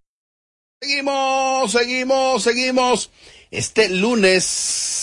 [0.81, 3.11] Seguimos, seguimos, seguimos.
[3.51, 4.98] Este lunes.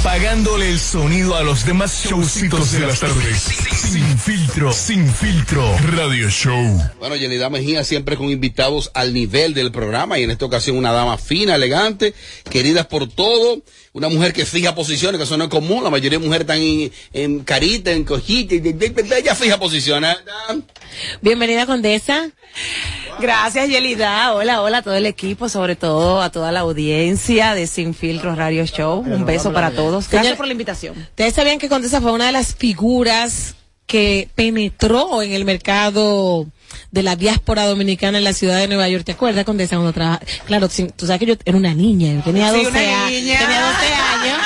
[0.00, 3.36] Apagándole el sonido a los demás showcitos de las tardes.
[3.38, 5.76] Sin filtro, sin filtro.
[5.92, 6.82] Radio Show.
[6.98, 10.90] Bueno, Yelida Mejía siempre con invitados al nivel del programa y en esta ocasión una
[10.92, 12.14] dama fina, elegante,
[12.48, 16.18] querida por todo, una mujer que fija posiciones, que eso no es común, la mayoría
[16.18, 20.16] de mujeres están en, en carita, en cojita, ella fija posiciones.
[21.20, 22.30] Bienvenida, Condesa.
[23.20, 24.32] Gracias, Yelida.
[24.34, 28.36] Hola, hola a todo el equipo, sobre todo a toda la audiencia de Sin Filtros
[28.38, 29.00] Radio Show.
[29.00, 30.08] Un beso para todos.
[30.08, 30.96] Gracias por la invitación.
[30.98, 33.54] Ustedes sabían que Condesa fue una de las figuras
[33.86, 36.46] que penetró en el mercado
[36.92, 39.04] de la diáspora dominicana en la ciudad de Nueva York.
[39.04, 40.24] ¿Te acuerdas, Condesa, cuando trabajaba?
[40.46, 43.10] Claro, sí, tú sabes que yo era una niña, yo tenía Sí, 12, una a-
[43.10, 43.38] niña.
[43.40, 44.38] tenía 12 años.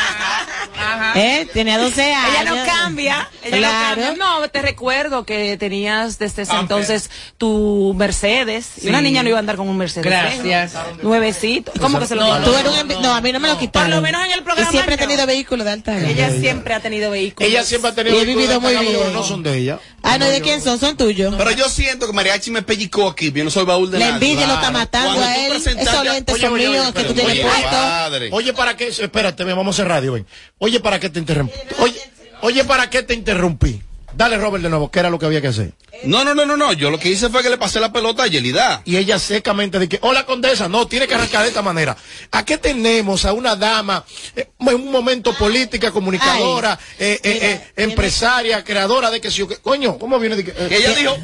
[1.17, 1.49] ¿Eh?
[1.53, 2.31] Tenía 12 años.
[2.41, 3.29] Ella no cambia.
[3.43, 4.01] Ella Claro.
[4.01, 4.25] no cambia.
[4.25, 8.67] No, te recuerdo que tenías desde ese entonces tu Mercedes.
[8.79, 8.89] Y Sí.
[8.89, 10.05] una niña no iba a andar con un Mercedes.
[10.07, 10.73] Gracias.
[11.03, 11.73] Nuevecito.
[11.81, 12.39] ¿Cómo que se lo No,
[13.01, 13.89] no, a mí no me lo quitaron.
[13.91, 15.03] Por lo menos en el programa Y siempre he no.
[15.07, 16.09] tenido vehículos de alta gama.
[16.11, 17.49] Ella siempre ha tenido vehículos.
[17.51, 19.13] Ella siempre ha tenido Y he vivido muy bien.
[19.13, 19.79] no son de ella.
[20.03, 20.79] Ah, no, ¿de quién son?
[20.79, 21.35] Son tuyos.
[21.37, 24.15] Pero yo siento que Mariachi me pellizcó aquí, yo no soy baúl de La nadie.
[24.33, 25.53] envidia lo está matando a él.
[25.57, 28.37] Esos lentes Oye, son míos que tú espérate, tienes puesto.
[28.37, 28.89] Oye, ¿para qué?
[28.89, 30.27] Espérate, vamos a hacer radio, ven.
[30.59, 31.55] Oye, ¿para qué te interrumpí?
[31.79, 32.01] Oye,
[32.45, 33.81] oye, ¿para qué te interrumpí?
[34.17, 35.73] Dale, Robert, de nuevo, ¿qué era lo que había que hacer?
[36.05, 36.73] No, no, no, no, no.
[36.73, 38.81] Yo lo que hice fue que le pasé la pelota a Yelida.
[38.85, 41.97] Y ella secamente dice, hola condesa, no, tiene que arrancar de esta manera.
[42.31, 44.05] ¿A qué tenemos a una dama
[44.37, 49.49] eh, en un momento política, comunicadora, eh, eh, eh, empresaria, creadora de que si yo,
[49.49, 50.37] que- coño, ¿cómo viene?
[50.37, 51.17] de que, eh, ella eh, dijo,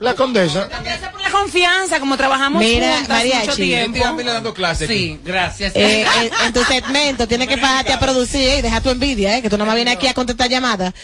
[0.00, 0.68] eh, eh, la condesa.
[0.82, 3.46] Gracias por la confianza, como trabajamos Mira, juntas Mariachi.
[3.46, 3.94] mucho tiempo.
[3.98, 4.88] Dígame dando clases.
[4.88, 5.72] Sí, gracias.
[5.76, 9.36] Eh, en, en tu segmento tienes que bajarte a producir eh, y dejar tu envidia,
[9.36, 10.94] eh, que tú nada más vienes aquí a contestar llamadas.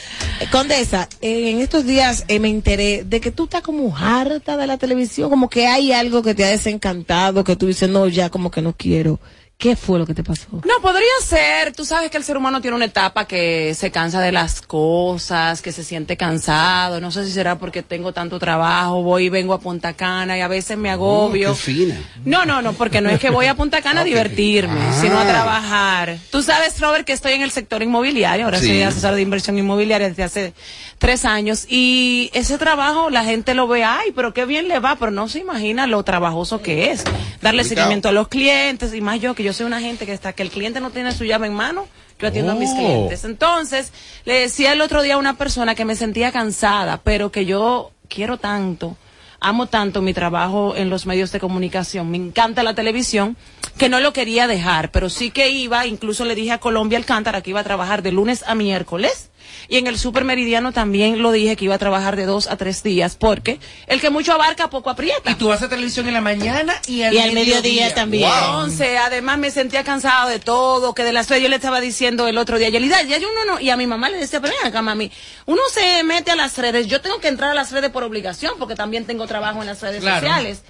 [0.41, 4.57] Eh, Condesa, eh, en estos días eh, me enteré de que tú estás como harta
[4.57, 8.07] de la televisión, como que hay algo que te ha desencantado, que tú dices, no,
[8.09, 9.21] ya como que no quiero.
[9.59, 10.47] ¿Qué fue lo que te pasó?
[10.53, 11.73] No, podría ser.
[11.73, 15.62] Tú sabes que el ser humano tiene una etapa que se cansa de las cosas,
[15.62, 17.01] que se siente cansado.
[17.01, 20.42] No sé si será porque tengo tanto trabajo, voy y vengo a Punta Cana y
[20.42, 21.53] a veces me agobio.
[21.53, 21.99] Oh, qué fina.
[22.27, 24.99] No, no, no, porque no es que voy a Punta Cana a divertirme, Ah.
[25.01, 26.19] sino a trabajar.
[26.31, 28.66] Tú sabes, Robert, que estoy en el sector inmobiliario, ahora Sí.
[28.66, 30.53] soy asesor de inversión inmobiliaria desde hace
[30.99, 34.97] tres años y ese trabajo la gente lo ve, ay, pero qué bien le va,
[34.97, 37.05] pero no se imagina lo trabajoso que es.
[37.43, 40.33] Darle seguimiento a los clientes y más yo, que yo soy una gente que hasta
[40.33, 41.87] que el cliente no tiene su llave en mano,
[42.19, 42.77] yo atiendo a mis Oh.
[42.77, 43.25] clientes.
[43.25, 43.93] Entonces,
[44.25, 47.91] le decía el otro día a una persona que me sentía cansada, pero que yo
[48.09, 48.97] quiero tanto
[49.39, 53.37] amo tanto mi trabajo en los medios de comunicación, me encanta la televisión,
[53.77, 57.43] que no lo quería dejar, pero sí que iba, incluso le dije a Colombia Alcántara
[57.43, 59.29] que iba a trabajar de lunes a miércoles,
[59.69, 62.57] y en el Super Meridiano también lo dije que iba a trabajar de dos a
[62.57, 65.31] tres días, porque el que mucho abarca, poco aprieta.
[65.31, 68.31] Y tú vas a televisión en la mañana y al, Y al mediodía también.
[68.31, 72.29] Entonces, además me sentía cansado de todo, que de las redes yo le estaba diciendo
[72.29, 74.55] el otro día, Yelida, ya yo uno no, y a mi mamá le decía, pero
[74.59, 75.11] ven acá, mami,
[75.47, 78.55] uno se mete a las redes, yo tengo que entrar a las redes por obligación,
[78.59, 80.21] porque también tengo trabajo en las redes Claro.
[80.27, 80.63] sociales.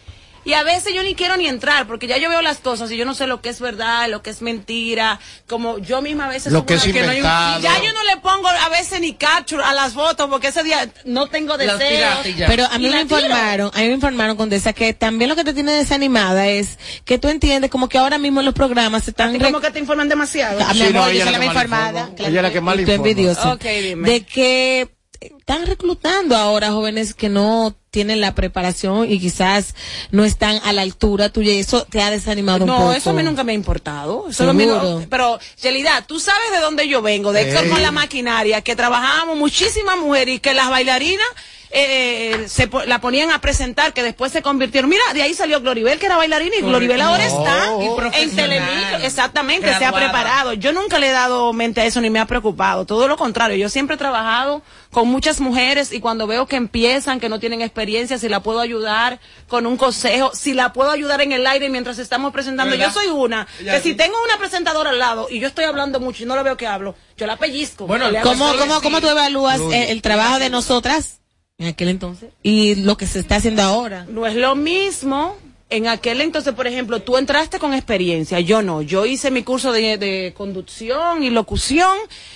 [0.46, 2.96] Y a veces yo ni quiero ni entrar, porque ya yo veo las cosas y
[2.96, 6.28] yo no sé lo que es verdad, lo que es mentira, como yo misma a
[6.28, 6.52] veces...
[6.52, 7.60] Lo que es una- no hay un- inventado.
[7.62, 10.88] ya yo no le pongo a veces ni capture a las fotos, porque ese día
[11.04, 12.18] no tengo deseos.
[12.46, 15.52] Pero a mí me informaron, a mí me informaron, Condesa, que también lo que te
[15.52, 19.36] tiene desanimada es que tú entiendes como que ahora mismo los programas se están...
[19.40, 20.62] Como que te informan demasiado.
[20.64, 22.00] A mi Sí, no, amor, ella yo soy la la que informada.
[22.02, 22.28] informa.
[22.28, 22.94] Ella la que tú informa.
[22.94, 23.52] envidiosa.
[23.52, 24.08] Ok, dime.
[24.10, 29.74] De que están reclutando ahora jóvenes que no tienen la preparación y quizás
[30.10, 32.80] no están a la altura tuya y eso te ha desanimado un poco.
[32.84, 34.26] No, eso a mí nunca me ha importado.
[34.28, 38.60] Eso no- pero, Yelida, tú sabes de dónde yo vengo, de Héctor con la maquinaria,
[38.60, 41.26] que trabajábamos muchísimas mujeres y que las bailarinas
[41.70, 44.88] eh, se po- la ponían a presentar, que después se convirtieron.
[44.90, 47.68] Mira, de ahí salió Gloribel, que era bailarina, y Gloribel ahora está
[48.12, 48.36] en.
[48.36, 48.98] Telemicro.
[49.02, 50.52] Exactamente, se ha preparado.
[50.54, 52.84] Yo nunca le he dado mente a eso ni me ha preocupado.
[52.86, 57.20] Todo lo contrario, yo siempre he trabajado con muchas mujeres y cuando veo que empiezan,
[57.20, 61.20] que no tienen experiencia, si la puedo ayudar con un consejo, si la puedo ayudar
[61.20, 62.70] en el aire mientras estamos presentando.
[62.76, 62.86] ¿Verdad?
[62.88, 63.90] Yo soy una, que sí.
[63.90, 66.56] si tengo una presentadora al lado y yo estoy hablando mucho y no la veo
[66.56, 67.86] que hablo, yo la pellizco.
[67.86, 71.20] Bueno, ¿Cómo, cómo, cómo tú evalúas eh, el trabajo de nosotras
[71.58, 74.06] en aquel entonces y lo que se está haciendo ahora?
[74.08, 75.36] No es lo mismo
[75.68, 78.82] En aquel entonces, por ejemplo, tú entraste con experiencia, yo no.
[78.82, 81.92] Yo hice mi curso de, de conducción y locución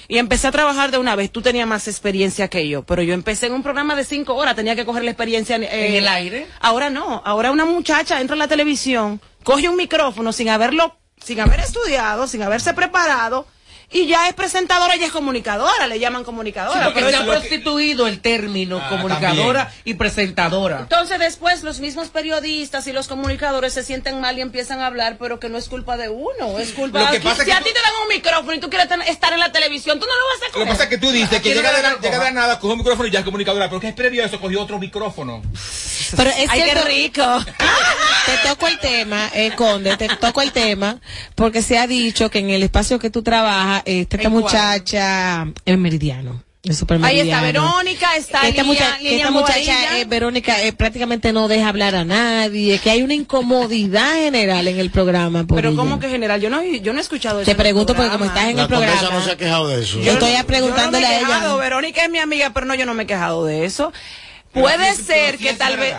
[0.08, 1.30] y empecé a trabajar de una vez.
[1.30, 4.56] Tú tenías más experiencia que yo, pero yo empecé en un programa de cinco horas,
[4.56, 6.48] tenía que coger la experiencia eh, ¿En el aire?
[6.58, 11.38] Ahora no, ahora una muchacha entra a la televisión, coge un micrófono sin haberlo, sin
[11.38, 13.46] haber estudiado, sin haberse preparado.
[13.92, 16.78] Y ya es presentadora, ya es comunicadora, le llaman comunicadora.
[16.78, 20.78] Sí, porque pero se ha eso- prostituido el término Ah, comunicadora y presentadora.
[20.82, 25.16] entonces después los mismos periodistas y los comunicadores se sienten mal y empiezan a hablar,
[25.18, 27.58] pero que no es culpa de uno, es culpa Lo que de si que a
[27.58, 30.24] ti te dan un micrófono y tú quieres estar en la televisión, tú no lo
[30.24, 30.66] vas a Lo coger.
[30.66, 32.02] que pasa es que tú dices que llega no de, lo la, coja.
[32.04, 34.22] llega de la nada, coge un micrófono y ya es comunicadora, pero que es previo
[34.22, 35.42] a eso cogió otro micrófono.
[36.16, 37.22] Pero es Ay, qué rico.
[38.26, 40.98] Te toco el tema, eh, Conde, te toco el tema,
[41.34, 45.82] porque se ha dicho que en el espacio que tú trabajas, está esta muchacha en
[45.82, 46.42] Meridiano.
[46.62, 50.74] El Ahí está Verónica, está esta, Lilian- mucha- que Lilian esta muchacha eh, Verónica eh,
[50.74, 55.46] prácticamente no deja hablar a nadie, que hay una incomodidad general en el programa.
[55.46, 55.78] Por Pero ella.
[55.78, 57.50] como que general, yo no, yo no he escuchado eso.
[57.50, 58.94] Te pregunto porque como estás en La el programa.
[58.94, 60.00] condesa no se ha quejado de eso.
[60.02, 61.54] Yo estoy Yo no preguntándole me he a ella.
[61.56, 63.90] Verónica es mi amiga, pero no, yo no me he quejado de eso.
[64.52, 65.94] Puede ser que tal vez...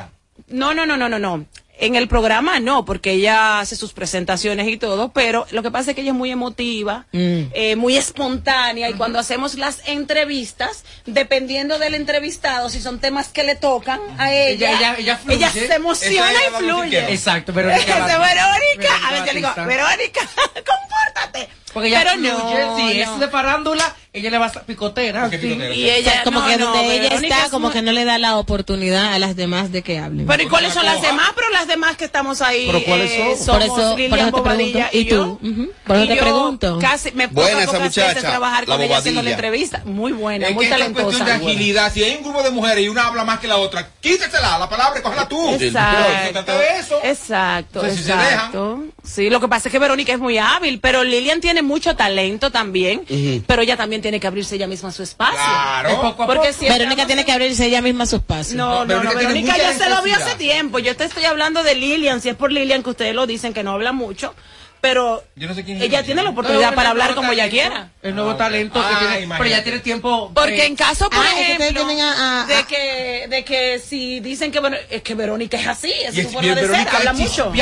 [0.48, 1.46] No, no, no, no, no, no.
[1.82, 5.90] En el programa no, porque ella hace sus presentaciones y todo, pero lo que pasa
[5.92, 7.42] es que ella es muy emotiva, Mm.
[7.54, 13.44] eh, muy espontánea, y cuando hacemos las entrevistas, dependiendo del entrevistado, si son temas que
[13.44, 17.12] le tocan a ella, Ella- ella- ella se emociona y fluye.
[17.12, 18.00] Exacto, Verónica.
[18.00, 18.18] Batista.
[18.20, 19.50] Verónica, a veces le digo.
[19.66, 20.20] Verónica,
[20.56, 21.50] compórtate.
[21.74, 22.90] Porque ella pero fluye, no, si no.
[23.16, 25.30] es de farándula, ella le va a picotera.
[25.30, 25.48] qué sí.
[25.48, 25.74] picotera?
[25.74, 27.82] Y ella, O sea, como no, que no, donde ella Verónica está, es como que
[27.82, 30.28] no le da la oportunidad a las demás de que hablen.
[30.28, 31.32] Pero ¿y cuáles son las demás?
[31.34, 32.66] Pero las demás que estamos ahí.
[32.68, 33.46] ¿Pero cuáles eh, son?
[33.46, 34.80] somos Por eso- por Lilian eso te pregunto.
[34.92, 35.24] ¿Y yo.
[35.40, 35.40] tú?
[35.86, 36.80] Por eso Y te yo pregunto.
[36.82, 39.82] Casi me Buena esa muchacha, trabajar la con ella haciendo la entrevista.
[39.86, 41.04] Muy buena, Es muy que esto es talentosa.
[41.06, 41.94] cuestión de agilidad.
[41.94, 44.68] Si hay un grupo de mujeres y una habla más que la otra, quítasela la
[44.70, 45.54] palabra y cógela tú.
[45.56, 46.04] Exacto.
[46.12, 47.00] Pero se trata de eso.
[47.02, 48.84] Exacto, Entonces, si se exacto.
[49.04, 52.52] Sí, lo que pasa es que Verónica es muy hábil, pero Lilian tiene mucho talento
[52.52, 53.04] también,
[53.48, 55.36] pero ella también tiene que abrirse ella misma su espacio.
[55.38, 55.90] Claro.
[55.90, 56.60] Es poco a Porque poco.
[56.60, 58.56] si Verónica tiene que abrirse ella misma su espacio.
[58.58, 60.28] No, No, no, no, Verónica tiene Verónica ya se lo vio necesidad.
[60.28, 60.80] hace tiempo.
[60.80, 63.64] Yo te estoy hablando de Lilian, si es por Lilian que ustedes lo dicen que
[63.64, 64.36] no habla mucho,
[64.82, 67.92] pero Yo no sé quién es ella tiene la oportunidad para hablar como ella quiera.
[68.02, 69.14] El nuevo Ah, talento que Ah, tiene.
[69.14, 69.50] Pero imagínate.
[69.52, 70.32] ya tiene tiempo.
[70.34, 74.52] Porque eh, en caso, por ah, que a- a- de que de que si dicen
[74.52, 77.54] que bueno, es que Verónica es así, es su forma de ser, habla es mucho.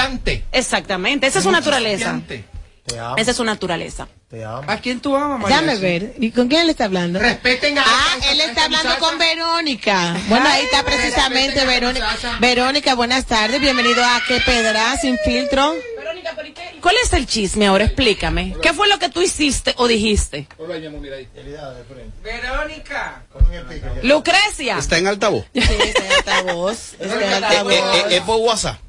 [0.51, 2.15] Exactamente, esa es su naturaleza.
[2.17, 2.45] chispeante.
[2.85, 4.07] Te amo, Esa es su naturaleza.
[4.29, 4.63] te amo.
[4.65, 5.61] ¿A quién tú amas, María?
[5.61, 6.13] Déjame ver.
[6.19, 7.19] ¿Y con quién le está hablando?
[7.19, 8.99] Respeten a Ah, él está hablando muchacha.
[8.99, 10.15] con Verónica.
[10.27, 12.07] Bueno, ahí está precisamente Verónica.
[12.39, 13.61] Verónica, buenas tardes.
[13.61, 15.75] Bienvenido a Que Pedra Sin Filtro.
[16.81, 17.85] ¿Cuál es el chisme ahora?
[17.85, 18.55] Explícame.
[18.61, 20.47] ¿Qué fue lo que tú hiciste o dijiste?
[22.23, 23.23] Verónica.
[24.03, 24.77] Lucrecia.
[24.77, 25.45] Está en altavoz.
[25.53, 26.11] Sí, está en
[26.49, 26.93] altavoz.
[26.99, 27.73] Está en altavoz.
[27.73, 27.79] eh,
[28.09, 28.79] eh, Es por WhatsApp.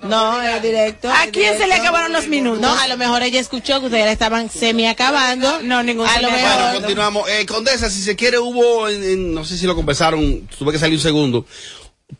[0.00, 1.10] No, es directo.
[1.10, 2.60] ¿A quién se le acabaron los minutos?
[2.60, 5.60] No, a lo mejor ella escuchó que ustedes la estaban semi acabando.
[5.62, 6.74] No, ningún A lo semi- Bueno, mejor.
[6.80, 7.28] continuamos.
[7.28, 10.78] Eh, Condesa, si se quiere, hubo, en- en- no sé si lo conversaron, tuve que
[10.78, 11.46] salir un segundo.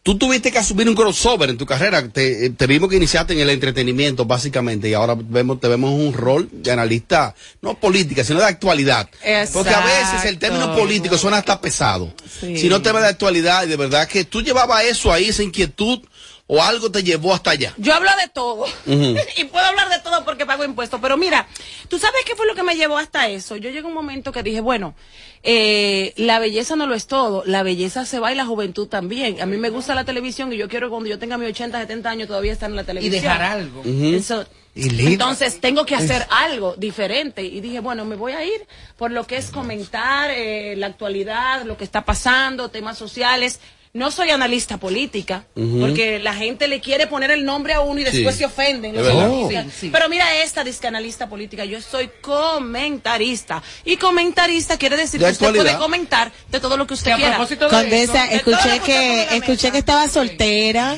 [0.02, 2.06] Tú tuviste que asumir un crossover en tu carrera.
[2.08, 5.92] Te, eh, te vimos que iniciaste en el entretenimiento, básicamente, y ahora vemos, te vemos
[5.92, 9.08] un rol de analista, no política, sino de actualidad.
[9.52, 12.12] Porque a veces el término político suena hasta pesado.
[12.40, 12.58] Sí.
[12.58, 16.00] Sino tema de actualidad, y de verdad que tú llevabas eso ahí, esa inquietud,
[16.50, 17.74] o algo te llevó hasta allá.
[17.76, 18.64] Yo hablo de todo.
[19.36, 20.98] Y puedo hablar de todo porque pago impuestos.
[21.00, 21.46] Pero mira,
[21.88, 23.56] ¿tú sabes qué fue lo que me llevó hasta eso?
[23.56, 24.94] Yo llegué a un momento que dije, bueno,
[25.42, 27.42] eh, la belleza no lo es todo.
[27.46, 29.40] La belleza se va y la juventud también.
[29.40, 31.78] A mí me gusta la televisión y yo quiero que cuando yo tenga mis 80,
[31.80, 33.22] 70 años todavía estar en la Y televisión.
[33.22, 33.82] dejar algo.
[33.84, 39.10] Y entonces tengo que hacer algo diferente y dije, bueno, me voy a ir por
[39.10, 43.60] lo que es comentar eh, la actualidad, lo que está pasando, temas sociales.
[43.98, 48.04] No soy analista política, porque la gente le quiere poner el nombre a uno y
[48.04, 48.38] después Sí.
[48.40, 48.94] se ofenden.
[48.94, 49.90] Sí, sí.
[49.92, 53.62] Pero mira esta disque analista política, yo soy comentarista.
[53.84, 57.36] Y comentarista quiere decir De que usted puede comentar de todo lo que usted quiera.
[57.68, 60.96] Condesa, eso, escuché que escuché que estaba soltera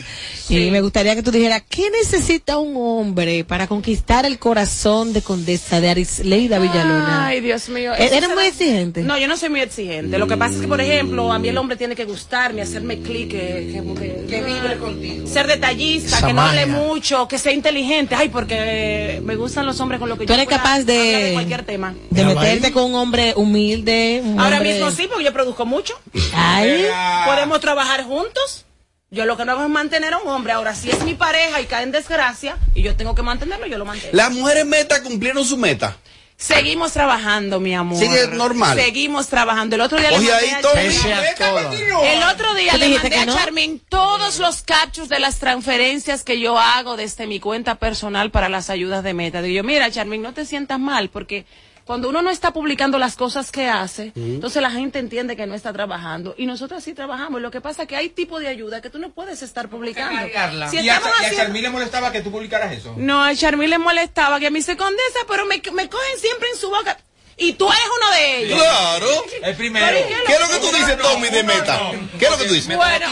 [0.49, 5.23] y me gustaría que tú dijeras qué necesita un hombre para conquistar el corazón de
[5.23, 7.27] Condesa de Arisleida Villalona.
[7.29, 7.95] Ay, Dios mío.
[7.95, 9.03] ¿E- ¿Eres muy exigente?
[9.03, 10.19] No, yo no soy muy exigente.
[10.19, 12.90] Lo que pasa es que, por ejemplo, a mí el hombre tiene que gustarme, hacerme
[12.99, 13.39] clic, que,
[13.73, 15.27] que, que- Que vibre contigo.
[15.27, 18.15] ser detallista, Esa que no hable mucho, que sea inteligente.
[18.15, 21.33] Ay, porque me gustan los hombres con lo que ¿Tú yo eres capaz de- de
[21.35, 21.95] cualquier tema.
[22.11, 22.73] De meterte ahí.
[22.73, 24.21] con un hombre humilde.
[24.25, 25.95] un Ahora hombre- mismo sí, porque yo produzco mucho.
[26.35, 26.85] Ay,
[27.27, 28.65] Podemos trabajar juntos.
[29.13, 30.53] Yo lo que no hago es mantener a un hombre.
[30.53, 33.77] Ahora, si es mi pareja y cae en desgracia y yo tengo que mantenerlo, yo
[33.77, 34.15] lo mantengo.
[34.17, 35.97] Las mujeres meta cumplieron su meta.
[36.41, 37.99] Seguimos trabajando, mi amor.
[37.99, 38.75] Sigue normal.
[38.75, 39.77] Seguimos trabajando.
[39.77, 42.15] El otro día le mandé ahí a.
[42.15, 43.35] El otro día ¿Tú le mandé a no?
[43.35, 48.49] Charmin todos los captures de las transferencias que yo hago desde mi cuenta personal para
[48.49, 49.43] las ayudas de meta.
[49.43, 51.45] Digo yo, mira, Charmin, no te sientas mal porque
[51.91, 55.57] cuando uno no está publicando las cosas que hace, entonces la gente entiende que no
[55.57, 56.37] está trabajando.
[56.39, 57.43] Y nosotros sí trabajamos.
[57.43, 60.23] Lo que pasa es que hay tipo de ayuda que tú no puedes estar publicando.
[60.71, 62.95] Si y a, estamos y a haciendo- le molestaba que tú publicaras eso.
[62.97, 66.49] no, a Charmín le molestaba que a mí se condesa, pero me, me cogen siempre
[66.55, 66.97] en su boca.
[67.43, 68.59] Y tú eres uno de ellos.
[68.61, 69.07] Claro.
[69.43, 69.87] El primero.
[69.87, 71.81] Pero, ¿y ¿Qué es lo que tú dices, Tommy, de meta?
[72.19, 72.77] ¿Qué es lo que tú dices?
[72.77, 73.07] Bueno,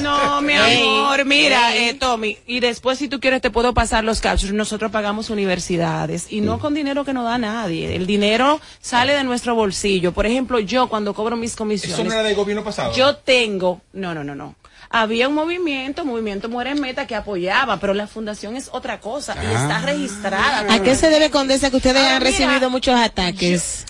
[0.00, 4.22] no, mi amor, mira, eh, Tommy, y después si tú quieres te puedo pasar los
[4.22, 4.54] captures.
[4.54, 7.94] Nosotros pagamos universidades y no con dinero que nos da nadie.
[7.94, 10.12] El dinero sale de nuestro bolsillo.
[10.12, 12.94] Por ejemplo, yo cuando cobro mis comisiones, Eso no era del gobierno pasado.
[12.94, 14.54] yo tengo, no, no, no, no.
[14.90, 19.46] Había un movimiento, Movimiento Mujeres Meta, que apoyaba, pero la fundación es otra cosa y
[19.46, 20.72] está registrada.
[20.72, 23.84] ¿A qué se debe, Condesa, que ustedes Ah, han mira, recibido muchos ataques?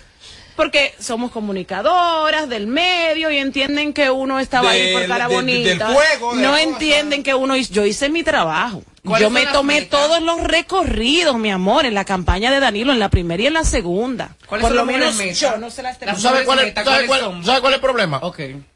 [0.57, 5.89] Porque somos comunicadoras del medio y entienden que uno estaba ahí por cara bonita.
[5.89, 8.83] del juego, de no entienden que uno yo hice mi trabajo.
[9.05, 12.99] ¿Cuáles Yo me tomé todos los recorridos, mi amor, en la campaña de Danilo, en
[12.99, 14.35] la primera y en la segunda.
[14.47, 18.21] ¿Cuáles Por lo menos yo no se las ¿Tú sabes cuál, es, el problema?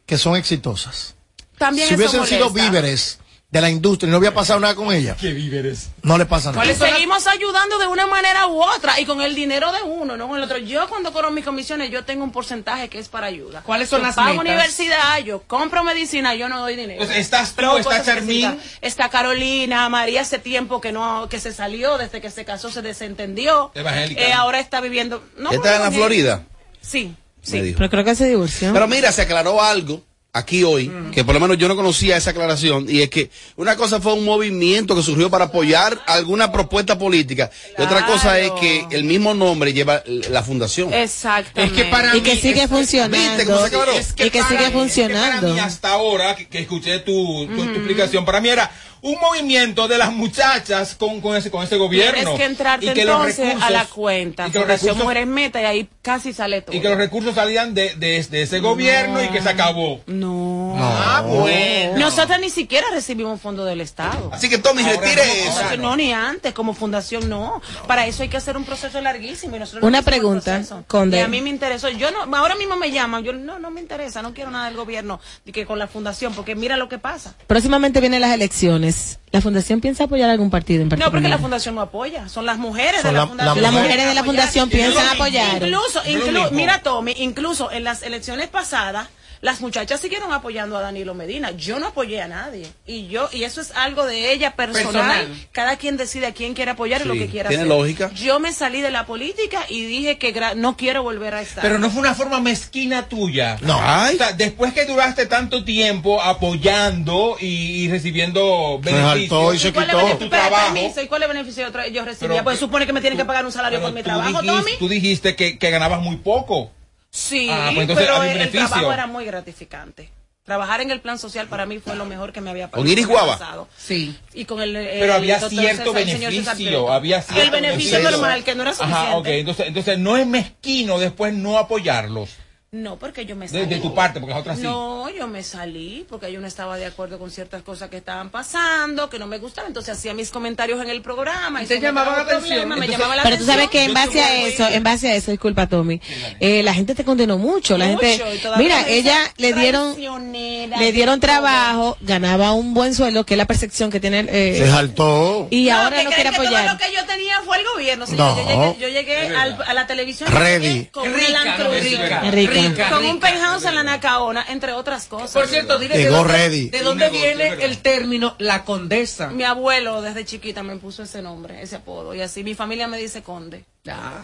[0.07, 1.17] Que son exitosas.
[1.61, 3.19] También si hubiesen sido víveres
[3.51, 5.91] de la industria y no había pasado nada con ella, ¿Qué víveres?
[6.03, 6.65] no le pasa nada.
[6.65, 10.27] Y seguimos ayudando de una manera u otra y con el dinero de uno, no
[10.29, 10.57] con el otro.
[10.57, 13.61] Yo cuando cobro mis comisiones, yo tengo un porcentaje que es para ayuda.
[13.63, 14.45] ¿Cuáles son Yo las pago metas?
[14.45, 17.03] universidad, yo compro medicina, yo no doy dinero.
[17.03, 18.59] Entonces, estás tú, está Charmín.
[18.81, 22.81] Está Carolina, María hace tiempo que no, que se salió, desde que se casó se
[22.81, 23.71] desentendió.
[23.75, 24.23] Evangélica.
[24.23, 25.23] Eh, ahora está viviendo.
[25.37, 26.45] No, ¿Está en la Florida?
[26.81, 27.75] Sí, sí.
[27.77, 28.73] Pero creo que se divorció.
[28.73, 32.31] Pero mira, se aclaró algo aquí hoy, que por lo menos yo no conocía esa
[32.31, 36.97] aclaración, y es que una cosa fue un movimiento que surgió para apoyar alguna propuesta
[36.99, 40.93] política, y otra cosa es que el mismo nombre lleva la fundación.
[40.95, 41.63] Exactamente.
[41.65, 43.17] Es que para y que mí- sigue es- funcionando.
[43.17, 43.93] ¿Viste cómo se aclaró?
[43.93, 45.41] Es que y que sigue mí- es que funcionando.
[45.43, 48.71] para mí hasta ahora que, que escuché tu, tu, tu explicación, para mí era
[49.03, 52.13] un movimiento de las muchachas con, con ese con ese gobierno.
[52.15, 54.49] Tienes que entrarte y que los entonces a la cuenta.
[54.49, 56.77] y que los recursos- Mujeres Meta y ahí casi sale todo.
[56.77, 60.01] y que los recursos salían de, de, de ese gobierno y que se acabó.
[60.07, 60.75] No.
[60.79, 61.99] Ah, bueno.
[61.99, 64.31] Nosotros ni siquiera recibimos fondo del Estado.
[64.33, 65.77] Así que Tommy, Ahora retire no, eso.
[65.79, 67.61] No, ni antes, como fundación no.
[67.87, 69.57] Para eso hay que hacer un proceso larguísimo.
[69.57, 70.63] Y nosotros no Una pregunta.
[70.87, 71.19] Conde.
[71.19, 71.89] Y a mí me interesó.
[71.89, 73.25] Yo no, ahora mismo me llaman.
[73.25, 75.21] Yo no, no me interesa, no quiero nada del gobierno
[75.53, 77.35] que con la fundación, porque mira lo que pasa.
[77.47, 78.90] Próximamente vienen las elecciones.
[79.33, 81.13] ¿La fundación piensa apoyar algún partido en No, particular?
[81.13, 82.29] porque la fundación no apoya.
[82.29, 83.63] Son las mujeres Son de la, la- fundación.
[83.63, 85.55] Las mujer- mujeres de la fundación piensan apoyar.
[85.63, 86.51] Incluso, Lo inclu- mismo.
[86.53, 89.09] mira Tommy, incluso en las elecciones pasadas,
[89.43, 91.51] las muchachas siguieron apoyando a Danilo Medina.
[91.53, 92.67] Yo no apoyé a nadie.
[92.87, 94.85] Y yo, y eso es algo de ella personal.
[94.93, 95.49] Personal.
[95.53, 97.75] Cada quien decide a quién quiere apoyar y lo que quiera tiene hacer.
[97.77, 98.11] lógica.
[98.15, 101.63] Yo me salí de la política y dije que gra- no quiero volver a estar.
[101.63, 103.57] Pero no fue una forma mezquina tuya.
[103.63, 103.79] No.
[103.83, 104.17] Ay.
[104.17, 107.47] O sea, después que duraste tanto tiempo apoyando y,
[107.85, 110.19] y recibiendo Se saltó y beneficios se ¿Y cuál es quitó.
[110.19, 110.75] tu trabajo.
[110.75, 112.29] permiso, ¿y cuál es el beneficio yo recibía?
[112.35, 114.47] Pero- pues supone que me tienen que pagar un salario por mi tú trabajo, dijiste,
[114.47, 114.71] Tommy.
[114.79, 116.73] Tú dijiste que, que ganabas muy poco.
[117.11, 120.11] Sí, Ah, pues entonces pero el, trabajo era muy gratificante.
[120.45, 123.07] Trabajar en el plan social para mí fue lo mejor que me había ¿Con Iris
[123.07, 123.39] Guava?
[123.39, 123.69] pasado.
[123.77, 124.17] Sí.
[124.33, 128.11] Y con el, el Pero había cierto César- beneficio, había cierto El beneficio beneficio.
[128.19, 129.07] normal, que no era suficiente.
[129.09, 129.27] Ajá, ok.
[129.27, 132.31] Entonces, entonces no es mezquino después no apoyarlos.
[132.73, 133.67] No, porque yo me salí.
[133.67, 134.63] de tu parte, porque las otras sí.
[134.63, 138.31] No, yo me salí porque yo no estaba de acuerdo con ciertas cosas que estaban
[138.31, 139.71] pasando, que no me gustaban.
[139.71, 141.65] Entonces hacía mis comentarios en el programa.
[141.65, 142.49] Y te llamaban la atención.
[142.61, 144.23] problemas, me llamaba la Pero tú sabes que en atención.
[144.25, 146.01] base a eso, en base a eso, disculpa Tommy,
[146.39, 148.25] eh, la gente te condenó mucho, la Mucho, gente,
[148.59, 153.91] mira, ella le dieron, le dieron trabajo, ganaba un buen sueldo, que es la percepción
[153.91, 155.49] que tiene, eh, Se saltó.
[155.51, 156.63] y ahora no quiere que apoyar.
[156.67, 158.07] Todo lo que yo tenía fue el gobierno.
[158.11, 158.37] No.
[158.37, 160.85] Yo llegué, yo llegué al- a la televisión Ready.
[160.93, 162.60] con Rica, rica, Rica.
[162.69, 165.33] Rica, con un penthouse en la Nacaona, entre otras cosas.
[165.33, 166.69] Por cierto, dile de Llegó dónde, ready.
[166.71, 169.29] de dónde viene el término la condesa.
[169.29, 172.99] Mi abuelo desde chiquita me puso ese nombre, ese apodo, y así mi familia me
[172.99, 173.65] dice Conde.
[173.83, 174.23] Ya.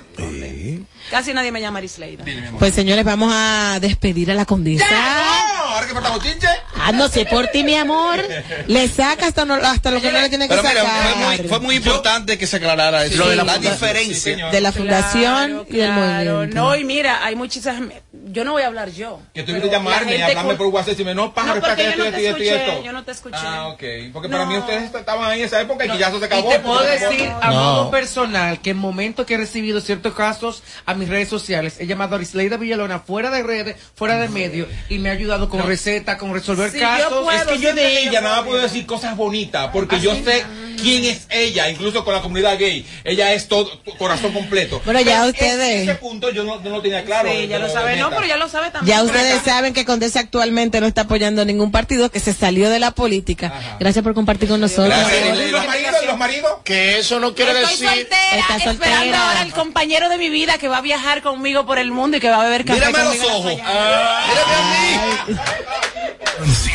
[1.11, 2.25] Casi nadie me llama Arisleida.
[2.59, 4.85] Pues señores, vamos a despedir a la condesa.
[4.91, 5.67] ¡No!
[5.75, 6.47] Ahora que falta bochinche.
[6.75, 8.23] Ah, no sé por ti, mi amor.
[8.67, 11.13] Le saca hasta, no- hasta lo que no le tiene que Pero mira, sacar.
[11.15, 13.17] fue muy, fue muy importante que se aclarara eso.
[13.17, 14.35] Lo de la diferencia.
[14.37, 16.57] Sí, de la fundación y del Claro, movimiento.
[16.57, 17.81] no, y mira, hay muchísimas.
[18.29, 19.21] Yo no voy a hablar yo.
[19.33, 21.97] Que tuviste que llamarme y hablarme por WhatsApp y decirme, no, pájaro, No, porque espérate,
[21.99, 22.71] yo esto, no te esto y esto.
[22.71, 23.37] escuché, yo no te escuché.
[23.41, 23.83] Ah, ok.
[24.13, 24.51] Porque para No.
[24.51, 26.49] mí ustedes estaban ahí en esa época y que ya eso se Y acabó.
[26.51, 27.55] te puedo decir a No.
[27.57, 31.87] modo personal que en momentos que he recibido ciertos casos a mis redes sociales, he
[31.87, 35.63] llamado a Arisleida Villalona fuera de redes, fuera de medio, y me ha ayudado con
[35.65, 37.23] recetas, con resolver Sí, yo casos.
[37.23, 38.51] puedo, Es que yo de ella nada puedo.
[38.51, 40.45] puedo decir cosas bonitas, porque yo sé
[40.77, 42.87] quién es ella, incluso con la comunidad gay.
[43.05, 44.81] Ella es todo corazón completo.
[44.85, 47.31] Bueno, ya Pero ustedes- Ese, ese punto yo no, no lo tenía claro.
[47.31, 48.97] Sí, ya lo sabe, no, pero ya lo sabe también.
[48.97, 52.79] Ya ustedes saben que Condesa actualmente no está apoyando ningún partido, que se salió de
[52.79, 53.53] la política.
[53.81, 54.95] Gracias por compartir con nosotros.
[54.97, 55.95] ¿Y los maridos?
[56.03, 56.53] ¿Y los maridos?
[56.65, 57.89] Que eso no quiere Estoy decir.
[57.89, 59.29] soltera, Está esperando soltera.
[59.29, 62.21] ahora el compañero de mi vida que va a viajar conmigo por el mundo y
[62.21, 63.45] que va a beber café Mírame a los en ojos.
[63.45, 64.21] mañana.
[64.29, 66.71] Mírame a mí.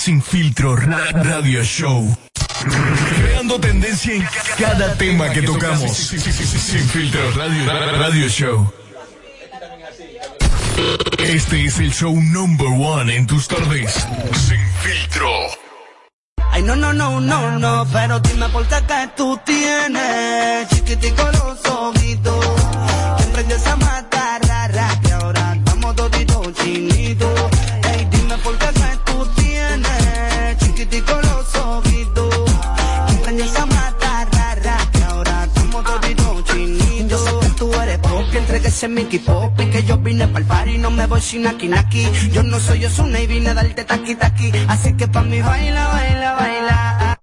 [0.00, 2.16] Sin filtro ra- radio show.
[3.18, 4.26] Creando tendencia en
[4.58, 5.94] cada tema que tocamos.
[5.94, 7.66] Sin filtro radio,
[7.98, 8.72] radio show.
[11.18, 13.92] Este es el show number one en tus tardes.
[14.48, 15.28] Sin filtro.
[16.50, 21.66] Ay, no, no, no, no, no, pero dime por qué que tú tienes chiquitico los
[21.66, 22.46] ojitos.
[23.46, 24.09] Que esa mata
[38.80, 42.08] ese Mickey Pop y que yo vine pa'l party, no me voy sin aquí naki.
[42.32, 45.86] Yo no soy Osuna y vine a darte taqui taqui, así que pa' mí baila,
[45.88, 47.20] baila, baila.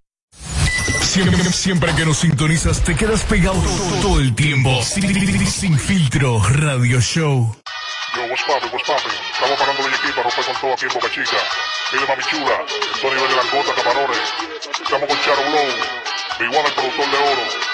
[1.01, 3.59] Siempre, siempre que nos sintonizas te quedas pegado
[4.03, 4.69] todo el tiempo.
[4.83, 7.57] Sin, sin filtro radio show.
[8.15, 9.17] Yo, what's poppin', what's poppin'?
[9.33, 11.37] Estamos parando de equipo para romper con todo aquí en Boca Chica.
[11.91, 12.57] Dile mami chula,
[12.93, 14.29] esto nivel de langota, camarones.
[14.83, 15.69] Estamos con Charo Blow,
[16.37, 17.66] Big One, el productor de oro.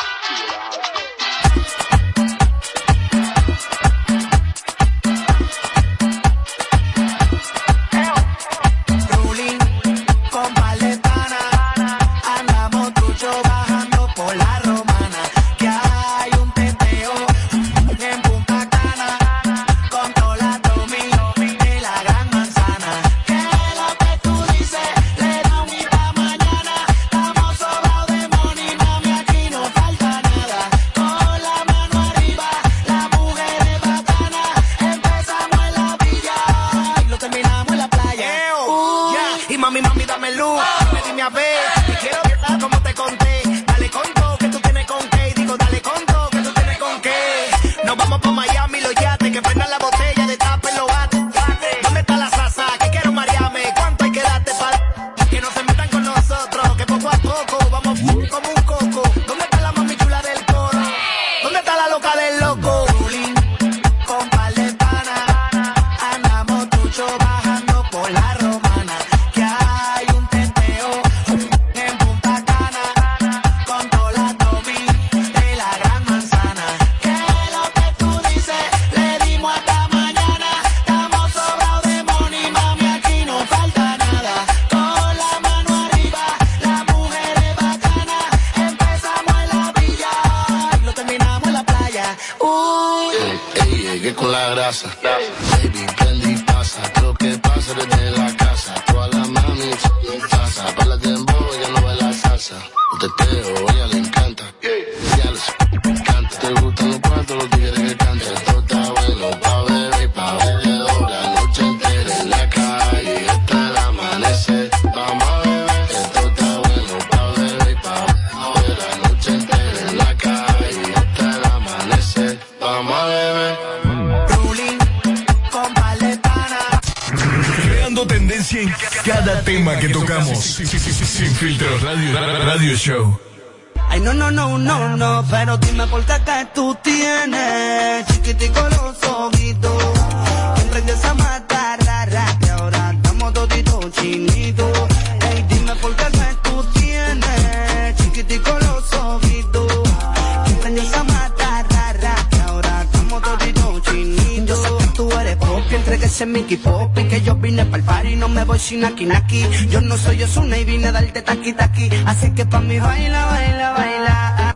[156.13, 159.41] Ese Mickey Pop y que yo vine pa'l party no me voy sin aquí naki.
[159.71, 161.89] Yo no soy Osuna y vine a darte taqui taqui.
[162.05, 164.55] Así que pa' mí baila, baila, baila.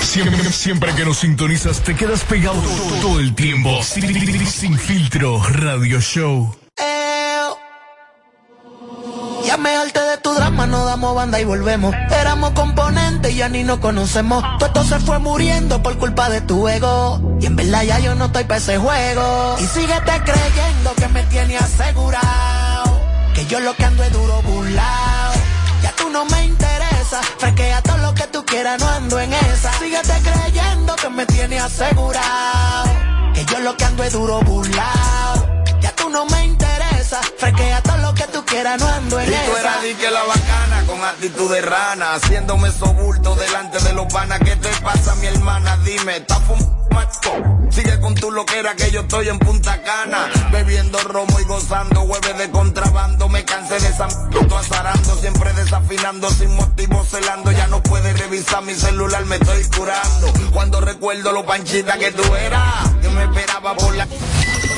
[0.00, 2.62] Siempre, siempre que nos sintonizas te quedas pegado
[3.02, 3.82] todo el tiempo.
[3.82, 6.56] Sin, sin filtro radio show.
[9.44, 11.94] Ya me de tu drama, no damos banda y volvemos.
[12.10, 14.42] Éramos componentes y ya ni nos conocemos.
[14.58, 17.20] Todo esto se fue muriendo por culpa de tu ego.
[17.40, 19.56] Y en verdad ya yo no estoy para ese juego.
[19.60, 23.00] Y síguete creyendo que me tiene asegurado.
[23.34, 25.32] Que yo lo que ando es duro burlao.
[25.82, 27.20] Ya tú no me interesa.
[27.38, 29.72] Fresquea todo lo que tú quieras, no ando en esa.
[29.78, 32.90] Síguete creyendo que me tiene asegurado.
[33.32, 35.62] Que yo lo que ando es duro burlao.
[35.80, 37.20] Ya tú no me interesa.
[37.38, 38.05] Fresquea todo lo
[38.64, 42.70] no ando en Y tú eras di que la bacana, con actitud de rana, haciéndome
[42.70, 44.38] sobulto delante de los panas.
[44.40, 45.76] ¿Qué te pasa, mi hermana?
[45.84, 46.76] Dime, ¿estás fumando?
[47.70, 52.38] Sigue con tu loquera que yo estoy en Punta Cana, bebiendo romo y gozando, hueves
[52.38, 53.28] de contrabando.
[53.28, 54.08] Me cansé de esa
[54.58, 57.52] azarando, siempre desafinando, sin motivo celando.
[57.52, 60.32] Ya no puedes revisar mi celular, me estoy curando.
[60.52, 64.06] Cuando recuerdo lo panchita que tú eras, que me esperaba por la.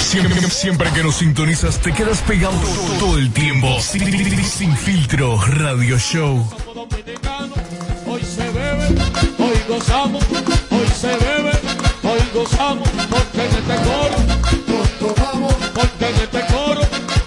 [0.08, 3.78] Siempre, siempre que nos sintonizas te quedas pegado todo, todo el tiempo.
[3.78, 6.48] Sin, sin filtro radio show.
[8.06, 8.86] Hoy se bebe,
[9.38, 10.24] hoy gozamos,
[10.70, 11.52] hoy se bebe,
[12.04, 14.16] hoy gozamos, porque en este coro
[14.66, 16.80] todos tomamos, porque en este coro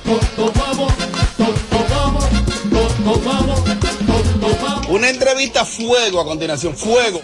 [0.03, 0.93] todos tomamos,
[1.38, 2.25] todos tomamos,
[2.71, 3.63] todos tomamos,
[4.07, 4.88] todos tomamos.
[4.88, 7.21] Una entrevista a fuego a continuación, fuego.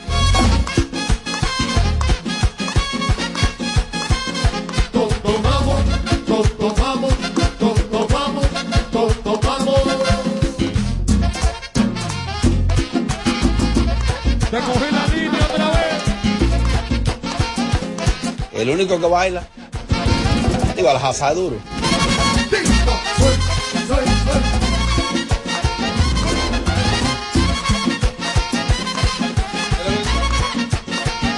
[18.57, 19.47] El único que baila.
[20.75, 21.55] Digo, al Hazard duro.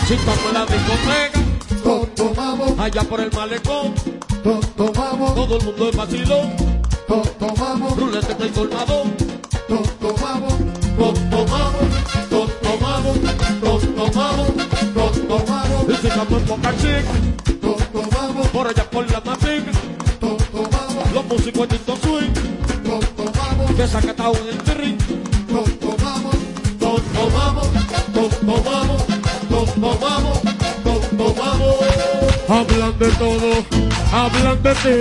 [0.08, 1.40] Si en la discoteca,
[1.84, 2.80] todos tomamos.
[2.80, 3.94] Allá por el malecón,
[4.44, 5.36] todos tomamos.
[5.36, 6.54] Todo el mundo es vacilón,
[7.08, 7.98] todos tomamos.
[7.98, 9.04] Rulete del colmado,
[9.68, 10.54] todos tomamos.
[10.98, 11.82] Todos tomamos,
[12.30, 13.18] todos tomamos,
[13.62, 14.48] todos tomamos,
[14.94, 15.86] todos tomamos.
[15.88, 17.14] Y estamos en Boca Chica,
[17.62, 18.48] todos tomamos.
[18.50, 19.64] Por allá por la Matic,
[20.20, 21.12] todos tomamos.
[21.14, 22.34] Los músicos en Tito Swing,
[22.84, 23.76] todos tomamos.
[23.76, 24.98] Que sacatao en el ring,
[25.48, 26.36] todos tomamos.
[26.80, 27.68] Todos tomamos,
[28.14, 29.04] todos tomamos,
[29.50, 30.42] todos tomamos,
[30.84, 31.76] todos tomamos.
[32.50, 34.98] Hablan de todo, hablan de ti.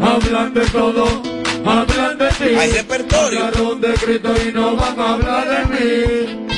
[0.00, 1.22] Hablan de todo,
[1.64, 2.54] hablan de ti.
[2.58, 3.44] Hay repertorio.
[3.44, 6.48] Hablaron de Cristo y no van a hablar de mí.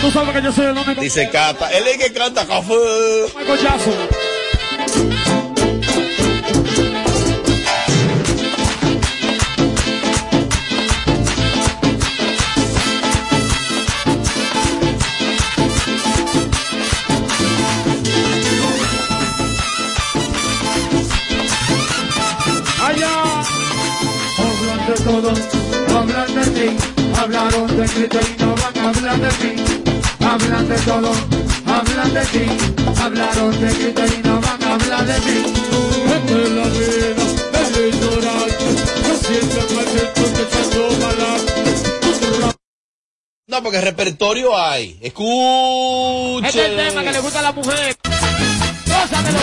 [0.00, 1.00] Tú sabes que yo soy el único.
[1.00, 1.70] Dice Cata.
[1.72, 2.74] Él es el que canta café.
[3.36, 4.33] Michael Jackson.
[27.86, 29.62] Cristo y no van a hablar de mí.
[30.20, 31.12] Hablan de todo,
[31.66, 32.46] hablan de ti.
[33.00, 35.38] Hablaron de Cristo y no van a hablar de mí.
[36.16, 37.14] Esto es la vida
[37.60, 38.64] del ignorante.
[42.40, 42.52] No.
[43.46, 44.98] No, porque repertorio hay.
[45.00, 46.48] Escuche.
[46.48, 47.96] Este es el tema que le gusta a la mujer.
[48.86, 49.38] Gózatelo,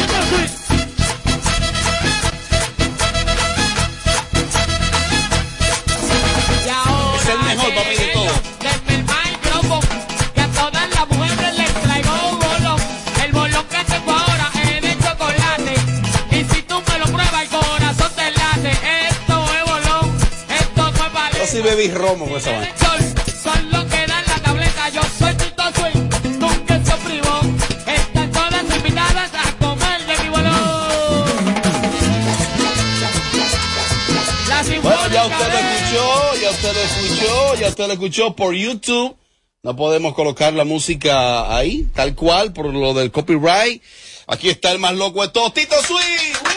[21.89, 22.77] romo con esa vaina.
[22.77, 22.99] Sol,
[23.43, 24.89] son los que dan la tableta.
[24.89, 27.39] Yo soy Tito Swing, nunca se privó.
[27.87, 30.51] Están todas invitadas a comer de mi bolón.
[34.47, 38.53] La Bueno, ya usted lo escuchó, ya usted lo escuchó, ya usted lo escuchó por
[38.53, 39.15] YouTube.
[39.63, 43.81] No podemos colocar la música ahí, tal cual, por lo del copyright.
[44.27, 46.50] Aquí está el más loco de todos, Tito Swing.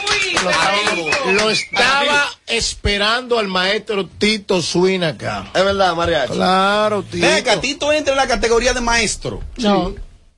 [1.33, 5.51] Lo estaba esperando al maestro Tito Swin acá.
[5.55, 6.33] Es verdad, Mariachi.
[6.35, 7.27] Claro, Tito.
[7.27, 9.43] Venga, Tito entra en la categoría de maestro.
[9.59, 9.95] No.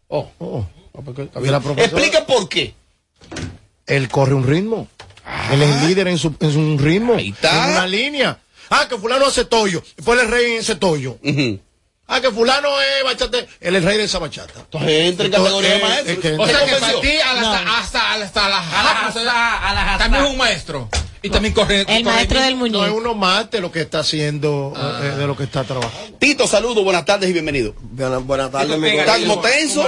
[0.08, 0.28] Oh.
[1.42, 2.74] Y la profesora- Explica por qué.
[3.86, 4.88] Él corre un ritmo.
[5.52, 7.14] Él es líder en su, en su ritmo.
[7.14, 7.66] está.
[7.66, 8.38] En una línea.
[8.70, 9.82] Ah, que fulano hace toyo.
[9.98, 11.18] Y fue el rey en ese toyo.
[12.08, 13.38] Ah, que fulano es bachate.
[13.60, 14.60] Él es el rey de esa bachata.
[14.60, 16.14] Entonces entra en categoría de maestro.
[16.38, 18.94] O sea que para ti hasta, hasta, hasta, la jala,
[19.98, 20.88] también es un maestro.
[21.22, 21.84] Y también corre.
[22.04, 22.22] corre-
[22.78, 26.16] No es uno más de lo que está haciendo, eh, de lo que está trabajando.
[26.20, 27.74] Tito, saludos, buenas tardes y bienvenido.
[27.80, 29.82] Buenas, buenas tardes, mi ¿Está como tenso?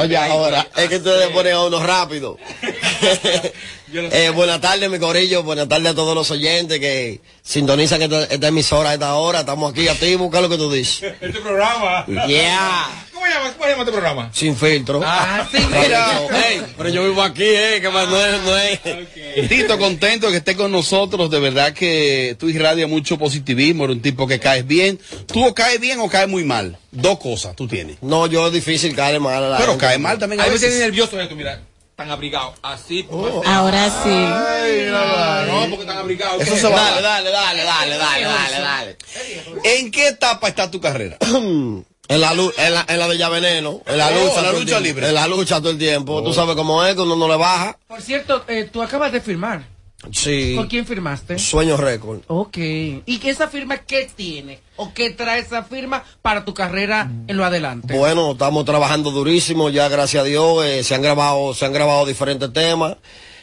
[0.00, 2.38] Oye, ahora, es que ustedes le ponen a uno rápido.
[3.92, 5.42] Eh, buenas tardes, mi corillo.
[5.42, 9.40] Buenas tardes a todos los oyentes que sintonizan esta, esta emisora a esta hora.
[9.40, 11.14] Estamos aquí a ti, busca lo que tú dices.
[11.20, 12.04] Este programa.
[12.26, 13.06] Yeah.
[13.12, 14.30] ¿Cómo llama, cómo llama este programa?
[14.32, 15.00] Sin filtro.
[15.04, 16.20] Ah, mira.
[16.48, 19.48] Ey, pero yo vivo aquí, eh, que más no es, no es.
[19.48, 21.30] Tito, contento de que esté con nosotros.
[21.30, 23.84] De verdad que tú irradia mucho positivismo.
[23.84, 25.00] Eres un tipo que caes bien.
[25.26, 26.78] ¿Tú o caes bien o caes muy mal?
[26.92, 27.96] Dos cosas tú tienes.
[28.02, 29.86] No, yo es difícil caer mal a la Pero gente.
[29.86, 30.80] cae mal también a A veces veces.
[30.80, 31.60] nervioso esto, mira.
[31.98, 32.54] Están abrigados.
[32.62, 33.08] Así.
[33.44, 34.24] Ahora sí.
[35.50, 36.40] No, porque están abrigados.
[36.40, 38.96] Eso se va a Dale, dale, dale, dale, dale, dale, dale.
[39.64, 41.18] ¿En qué etapa está tu carrera?
[42.10, 44.52] En la, en la, en la de ya veneno, en la Oh, lucha, en la
[44.52, 45.08] lucha libre.
[45.08, 46.22] En la lucha todo el tiempo.
[46.22, 47.76] Tú sabes cómo es, que uno no le baja.
[47.86, 49.62] Por cierto, eh, tú acabas de firmar.
[50.12, 50.54] Sí.
[50.56, 51.38] ¿Por quién firmaste?
[51.38, 52.20] Sueño récord.
[52.28, 52.56] Ok.
[52.56, 54.60] ¿Y esa firma qué tiene?
[54.76, 57.96] ¿O qué trae esa firma para tu carrera en lo adelante?
[57.96, 62.06] Bueno, estamos trabajando durísimo, ya gracias a Dios, eh, se han grabado, se han grabado
[62.06, 62.96] diferentes temas,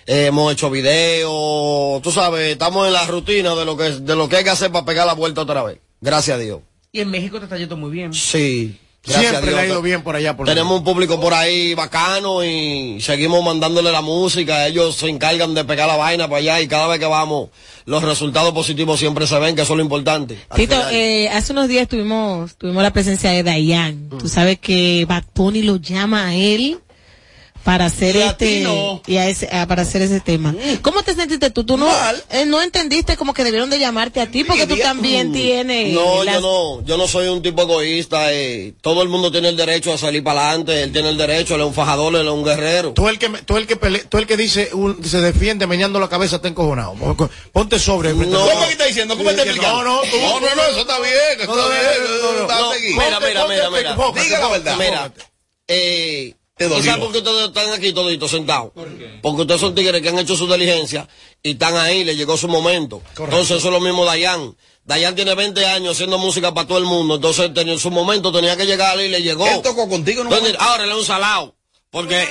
[0.06, 4.30] eh, hemos hecho videos, tú sabes, estamos en la rutina de lo que de lo
[4.30, 5.80] que hay que hacer para pegar la vuelta otra vez.
[6.00, 6.62] Gracias a Dios.
[6.94, 8.14] Y en México te está yendo muy bien.
[8.14, 8.80] Sí.
[9.08, 10.36] Gracias Siempre le ha ido bien por allá.
[10.36, 14.66] Por Tenemos un público por ahí bacano y seguimos mandándole la música.
[14.68, 17.50] Ellos se encargan de pegar la vaina para allá y cada vez que vamos,
[17.86, 20.38] los resultados positivos siempre se ven, que eso es lo importante.
[20.56, 24.08] Tito, eh, hace unos días tuvimos, tuvimos la presencia de Dayan.
[24.10, 24.18] Mm.
[24.18, 26.80] Tú sabes que Bad Bunny lo llama a él
[27.66, 29.02] para hacer Y este no.
[29.06, 29.12] Mm.
[29.12, 30.54] y a ese, a- para hacer ese tema.
[30.84, 31.66] ¿Cómo te sentiste tú?
[31.66, 31.90] Tú no,
[32.30, 36.24] eh, no entendiste como que debieron de llamarte a ti porque tú también tienes No,
[36.24, 38.32] las- yo no, yo no soy un tipo egoísta.
[38.32, 40.84] eh, todo el mundo tiene el derecho a salir para adelante.
[40.84, 42.94] Él tiene el derecho, él es un fajador, él es un guerrero.
[42.94, 45.66] Tú el que, me- tú el que, pele- tú el que dice, un- se defiende
[45.66, 46.94] meñando la cabeza, está encojonado.
[47.52, 48.14] Ponte sobre.
[48.14, 48.46] No.
[48.48, 49.18] ¿Cómo que está diciendo?
[49.18, 49.84] ¿Cómo está No, explicando?
[49.84, 52.32] no, tú- no, no, no, eso está bien, eso No, no, está no, bien, no,
[52.32, 52.72] no, no.
[52.80, 54.22] Mira, mira, mira, mira.
[54.24, 54.76] Diga la verdad.
[54.78, 55.12] Mira,
[55.68, 56.78] eh, Te dolió.
[56.78, 58.72] ¿tú ¿sabes por qué ustedes están aquí toditos sentados?
[59.22, 61.08] Porque ustedes son tigres que han hecho su diligencia
[61.44, 63.02] y están ahí, le llegó su momento.
[63.18, 64.56] Entonces eso es lo mismo Dayan.
[64.86, 68.56] Dayan tiene 20 años haciendo música para todo el mundo, entonces en su momento tenía
[68.56, 69.46] que llegar y le llegó.
[69.48, 71.56] Él tocó contigo en un Entonces, ahora él es un salado.
[71.90, 72.26] Porque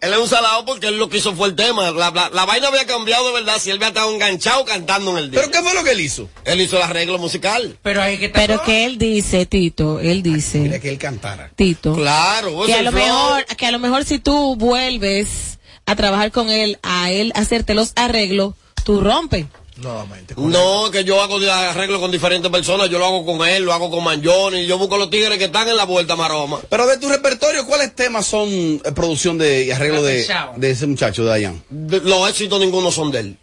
[0.00, 1.90] él es un salado porque él lo que hizo fue el tema.
[1.90, 5.18] La, la- la vaina había cambiado de verdad si él había estado enganchado cantando en
[5.18, 5.40] el día.
[5.40, 6.28] ¿Pero qué fue lo que él hizo?
[6.44, 7.76] Él hizo el arreglo musical.
[7.82, 11.50] Pero hay que Pero que él dice, Tito, él dice, Mira que él cantara.
[11.56, 13.02] Tito, Claro, que a lo flow.
[13.04, 17.74] mejor, que a lo mejor si tú vuelves a trabajar con él, a él hacerte
[17.74, 18.54] los arreglos,
[18.84, 19.46] tú rompes.
[19.76, 20.34] Nuevamente.
[20.36, 23.72] No, que yo hago de arreglo con diferentes personas, yo lo hago con él, lo
[23.72, 26.60] hago con Manjoni, yo busco los tigres que están en la vuelta maroma.
[26.68, 30.86] Pero de tu repertorio, ¿cuáles temas son eh, producción de, y arreglo de, de ese
[30.86, 31.62] muchacho, de Dayan?
[31.70, 33.38] Los éxitos ninguno son de él.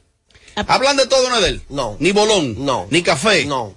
[0.68, 1.62] ¿Hablan de todo no es de él?
[1.70, 1.98] No.
[2.00, 2.66] ¿Ni bolón?
[2.66, 2.88] No.
[2.90, 3.46] ¿Ni café?
[3.46, 3.76] No.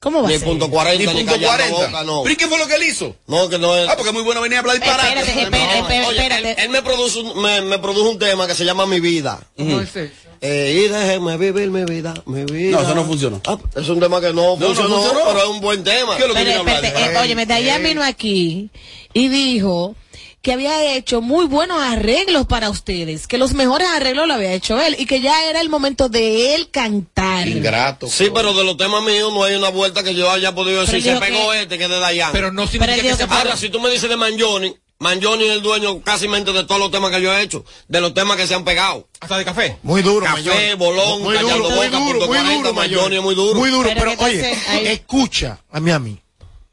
[0.00, 0.46] ¿Cómo va Ni a ser?
[0.48, 1.86] punto 40, ¿Ni ni, punto callando 40?
[1.86, 2.22] boca, no.
[2.24, 3.16] ¿Pero y qué fue lo que él hizo?
[3.26, 3.88] No, que no es.
[3.88, 5.18] Ah, porque es muy bueno venir a hablar disparate.
[5.20, 6.50] Espérate, espérate, espérate, Oye.
[6.50, 9.40] Él, él me, produce un, me, me produjo un tema que se llama Mi Vida.
[9.56, 10.12] ¿Cómo es eso?
[10.46, 12.76] Eh, y déjeme vivir mi vida, mi vida.
[12.76, 13.40] No, eso no funcionó.
[13.46, 15.20] Ah, es un tema que no, no funcionó, funcionó.
[15.26, 16.18] pero es un buen tema.
[16.18, 18.68] ¿Qué es lo que Pero, eh, Dayan vino aquí
[19.14, 19.96] y dijo
[20.42, 24.78] que había hecho muy buenos arreglos para ustedes, que los mejores arreglos lo había hecho
[24.78, 27.48] él y que ya era el momento de él cantar.
[27.48, 28.06] Ingrato.
[28.08, 31.02] Sí, pero de los temas míos no hay una vuelta que yo haya podido decir,
[31.02, 32.32] se pegó que- este que es de Dayan.
[32.32, 35.44] Pero no significa que dijo se que Ahora, si tú me dices de Manjoni, Manjoni
[35.44, 38.14] es el dueño casi mente de todos los temas que yo he hecho, de los
[38.14, 39.06] temas que se han pegado.
[39.20, 39.76] hasta de café.
[39.82, 43.34] Muy duro, Café, bolón, muy duro, callando muy duro, punto muy 40, duro, es muy
[43.34, 43.54] duro.
[43.60, 46.18] Muy duro, Pero oye, ahí- escucha a mí a mí.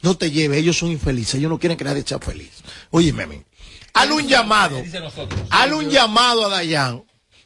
[0.02, 2.52] No te lleves, ellos son infelices, ellos no quieren que nadie sea feliz.
[2.90, 3.42] Óyeme a mí.
[3.94, 4.82] Hazle un llamado,
[5.50, 7.04] hazle un llamado a Dayan,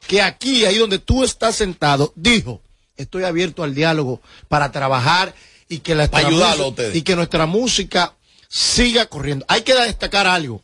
[0.07, 2.61] que aquí, ahí donde tú estás sentado, dijo,
[2.95, 5.33] estoy abierto al diálogo para trabajar
[5.67, 6.95] y que, la Para ayudarlo a ustedes.
[6.95, 8.13] y que nuestra música
[8.47, 9.43] siga corriendo.
[9.49, 10.61] Hay que destacar algo.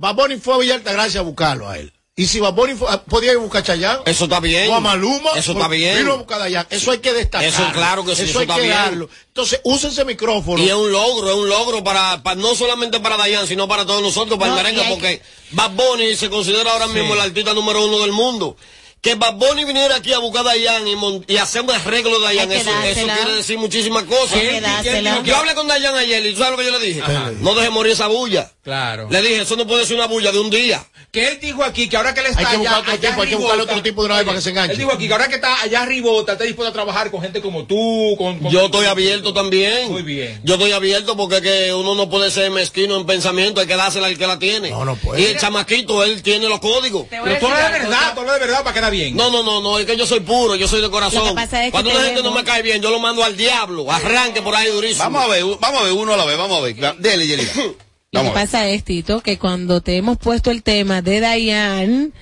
[0.00, 1.92] Baboni fue a Villa Altagracia a buscarlo a él.
[2.16, 4.70] Y si Baboni fue, podía ir a buscar a Chayanne, Eso está bien.
[4.70, 5.98] o a Maluma, Eso está pues, bien.
[5.98, 6.66] vino a buscar a Dayan.
[6.70, 7.46] Eso hay que destacar.
[7.46, 8.74] Eso claro que sí, eso hay está que bien.
[8.74, 9.08] darlo.
[9.28, 10.62] Entonces, usen ese micrófono.
[10.62, 13.84] Y es un logro, es un logro para, para- no solamente para Dayan, sino para
[13.86, 15.22] todos nosotros, para No, el merengue, porque
[15.52, 18.56] Bad Bunny se considera ahora mismo el artista número uno del mundo.
[19.00, 20.94] Que Bad Bunny viniera aquí a buscar a Dayan y,
[21.32, 24.38] y hacer un arreglo de Dayan, que eso, eso quiere decir muchísimas cosas.
[24.38, 25.02] Que.
[25.24, 27.02] Yo hablé con Dayan ayer y ¿tú sabes lo que yo le dije?
[27.40, 28.50] No deje morir esa bulla.
[28.62, 29.08] Claro.
[29.10, 30.84] Le dije, eso no puede ser una bulla de un día.
[31.10, 33.08] Que él dijo aquí que ahora que él está Hay que allá, buscar otro allá
[33.10, 34.72] tipo, hay que buscar otro tipo de una vez para que se enganche.
[34.74, 37.40] Él dijo aquí que ahora que está allá arribota, está dispuesto a trabajar con gente
[37.40, 38.38] como tú, con...
[38.38, 39.90] con- Yo estoy abierto también.
[39.90, 40.40] Muy bien.
[40.44, 43.74] Yo estoy abierto porque es que uno no puede ser mezquino en pensamiento, hay que
[43.76, 44.70] dársela al que la tiene.
[44.70, 45.22] No, no puede.
[45.22, 47.06] Y el chamaquito, él tiene los códigos.
[47.10, 49.16] Pero tú de verdad, tú de verdad para bien.
[49.16, 51.20] No, no, no, no, es que yo soy puro, yo soy de corazón.
[51.24, 53.24] Lo que pasa es que Cuando una gente no me cae bien, yo lo mando
[53.24, 55.04] al diablo, arranque por ahí durísimo.
[55.04, 56.96] Vamos a ver, vamos a ver uno a la vez, vamos a ver.
[56.98, 57.52] Dele, Yelida.
[58.12, 62.12] Lo que pasa es, Tito, que cuando te hemos puesto el tema de Dayan,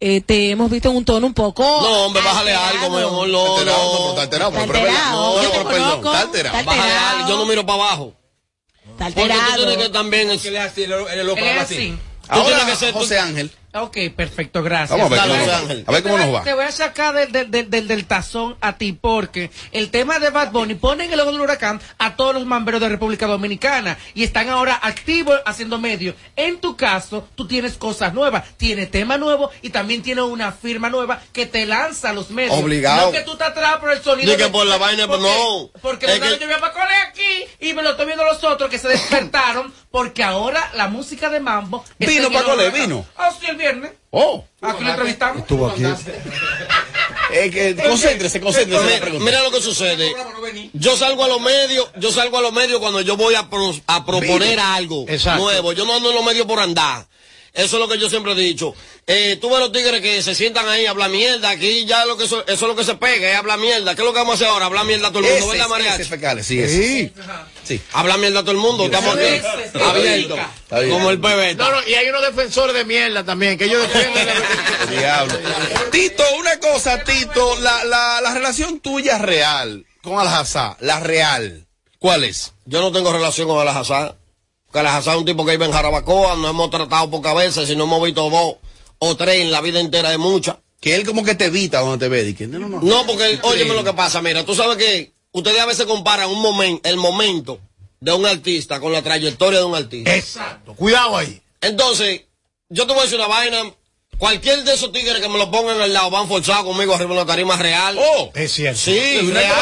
[0.00, 1.62] eh, te hemos visto en un tono un poco.
[1.62, 2.84] No, hombre, bájale alterado.
[2.86, 4.08] algo, mi amor, no, alterado, no, pero no.
[4.10, 5.36] está alterado, pero- pero alterado.
[5.36, 6.56] No, Yo te no, perdón, está alterado.
[6.64, 7.16] Bájale alterado.
[7.16, 8.14] algo, yo no miro para abajo.
[8.92, 9.90] Está Porque tú tienes que alterado.
[9.92, 11.88] también, Que él es así, él es loco, Él es habla así.
[11.90, 13.50] Tú Ahora, que José Ángel,
[13.82, 14.90] Ok, perfecto, gracias.
[14.98, 15.52] Vamos a ver cómo.
[15.52, 15.84] Ángel.
[15.86, 16.44] A ver cómo Te voy- nos va.
[16.44, 20.18] Te voy a sacar del, del, del, del- del tazón a ti porque el tema
[20.18, 23.26] de Bad Bunny pone en el ojo del huracán a todos los mamberos de República
[23.26, 26.14] Dominicana y están ahora activos haciendo medios.
[26.36, 30.88] En tu caso, tú tienes cosas nuevas, tienes tema nuevo y también tienes una firma
[30.90, 32.54] nueva que te lanza a los medios.
[32.58, 33.06] Obligado.
[33.06, 34.30] No que tú estás atrás por el sonido.
[34.30, 35.70] Ni que de- por la vaina, porque- no.
[35.80, 38.78] Porque Es que- yo voy a aquí y me lo estoy viendo los otros que
[38.78, 41.84] se despertaron porque ahora la música de mambo.
[41.98, 43.06] Vino Paco vino.
[43.16, 43.92] Ah, sí, el viernes.
[44.10, 44.44] Oh.
[44.60, 45.38] Aquí lo entrevistamos.
[45.42, 45.82] Estuvo aquí.
[47.32, 50.14] Eh, que, concéntrese, concéntrese Mira, lo que sucede.
[50.72, 53.74] Yo salgo a los medios, yo salgo a los medios cuando yo voy a, pro-
[53.86, 55.42] a proponer algo Exacto.
[55.42, 55.72] nuevo.
[55.72, 57.06] Yo no ando en los medios por andar.
[57.56, 58.74] Eso es lo que yo siempre he dicho.
[59.06, 61.48] Eh, tú ves los tigres que se sientan ahí a hablar mierda.
[61.50, 63.94] Aquí ya lo que eso, eso es lo que se pega, es hablar mierda.
[63.94, 64.66] ¿Qué es lo que vamos a hacer ahora?
[64.66, 66.02] Hablar mierda a todo el mundo, ¿verdad, es- Mariachi?
[66.02, 66.68] ese fecales, sí.
[66.68, 67.12] Sí.
[67.64, 67.80] Sí.
[67.92, 68.84] Hablar mierda a todo el mundo.
[68.84, 69.24] Estamos aquí
[70.02, 70.90] bien.
[70.90, 71.64] Como el pebeta.
[71.64, 74.28] No, no, y hay unos defensores de mierda también, que ellos defienden.
[74.90, 75.38] Diablo.
[75.90, 81.66] Tito, una cosa, Tito, la, la, la relación tuya real con Al-Hazá, la real,
[81.98, 82.52] ¿cuál es?
[82.66, 84.14] Yo no tengo relación con Alajazá.
[84.76, 87.84] Que Alajazá es un tipo que vive en Jarabacoa, no hemos tratado pocas veces, sino
[87.84, 88.56] hemos visto dos
[88.98, 90.56] o tres en la vida entera de muchas.
[90.82, 92.34] Que él como que te evita cuando te ve.
[92.34, 92.82] que, no, no, no.
[92.82, 96.42] No, porque, óyeme lo que pasa, mira, tú sabes que ustedes a veces comparan un
[96.42, 97.58] momento, el momento
[98.00, 100.14] de un artista con la trayectoria de un artista.
[100.14, 100.74] Exacto.
[100.74, 101.40] Cuidado ahí.
[101.62, 102.26] Entonces,
[102.68, 103.72] yo te voy a decir una vaina.
[104.18, 107.16] Cualquier de esos tigres que me lo pongan al lado van forzados conmigo arriba en
[107.18, 107.98] la tarima real.
[108.00, 108.80] Oh, es cierto.
[108.80, 109.54] Sí, real.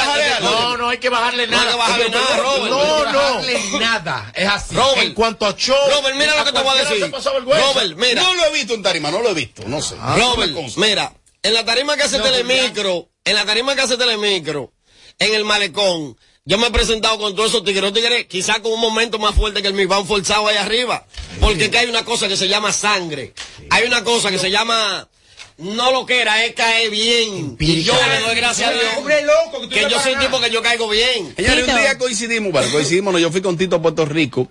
[0.42, 1.72] No, no hay que bajarle No hay nada.
[1.72, 2.70] que bajarle nada, Robert.
[2.70, 3.18] No, No hay que no.
[3.18, 4.32] bajarle nada.
[4.34, 4.74] Es así.
[4.76, 5.02] Robert.
[5.06, 5.76] En cuanto a show.
[5.96, 7.10] Robert, mira lo que te voy a decir.
[7.10, 8.22] Robert, mira.
[8.22, 9.96] No lo he visto en tarima, no lo he visto, no sé.
[9.96, 10.80] Robert, Me consta.
[10.80, 14.72] mira, en la tarima que hace No, pues Telemicro, en la tarima que hace Telemicro,
[15.18, 18.80] en el malecón, yo me he presentado con todos esos tigres, tigres quizás con un
[18.80, 21.06] momento más fuerte que el mío, van forzado ahí arriba,
[21.40, 23.32] porque es que hay una cosa que se llama sangre,
[23.70, 25.08] hay una cosa que se llama,
[25.56, 29.22] no lo que era, es caer bien, y yo le doy gracias a Dios, Hombre
[29.22, 31.32] loco, que tú que no yo soy un tipo que yo caigo bien.
[31.34, 34.50] Señores, un día coincidimos, bueno, coincidimos, no, yo fui con Tito a Puerto Rico,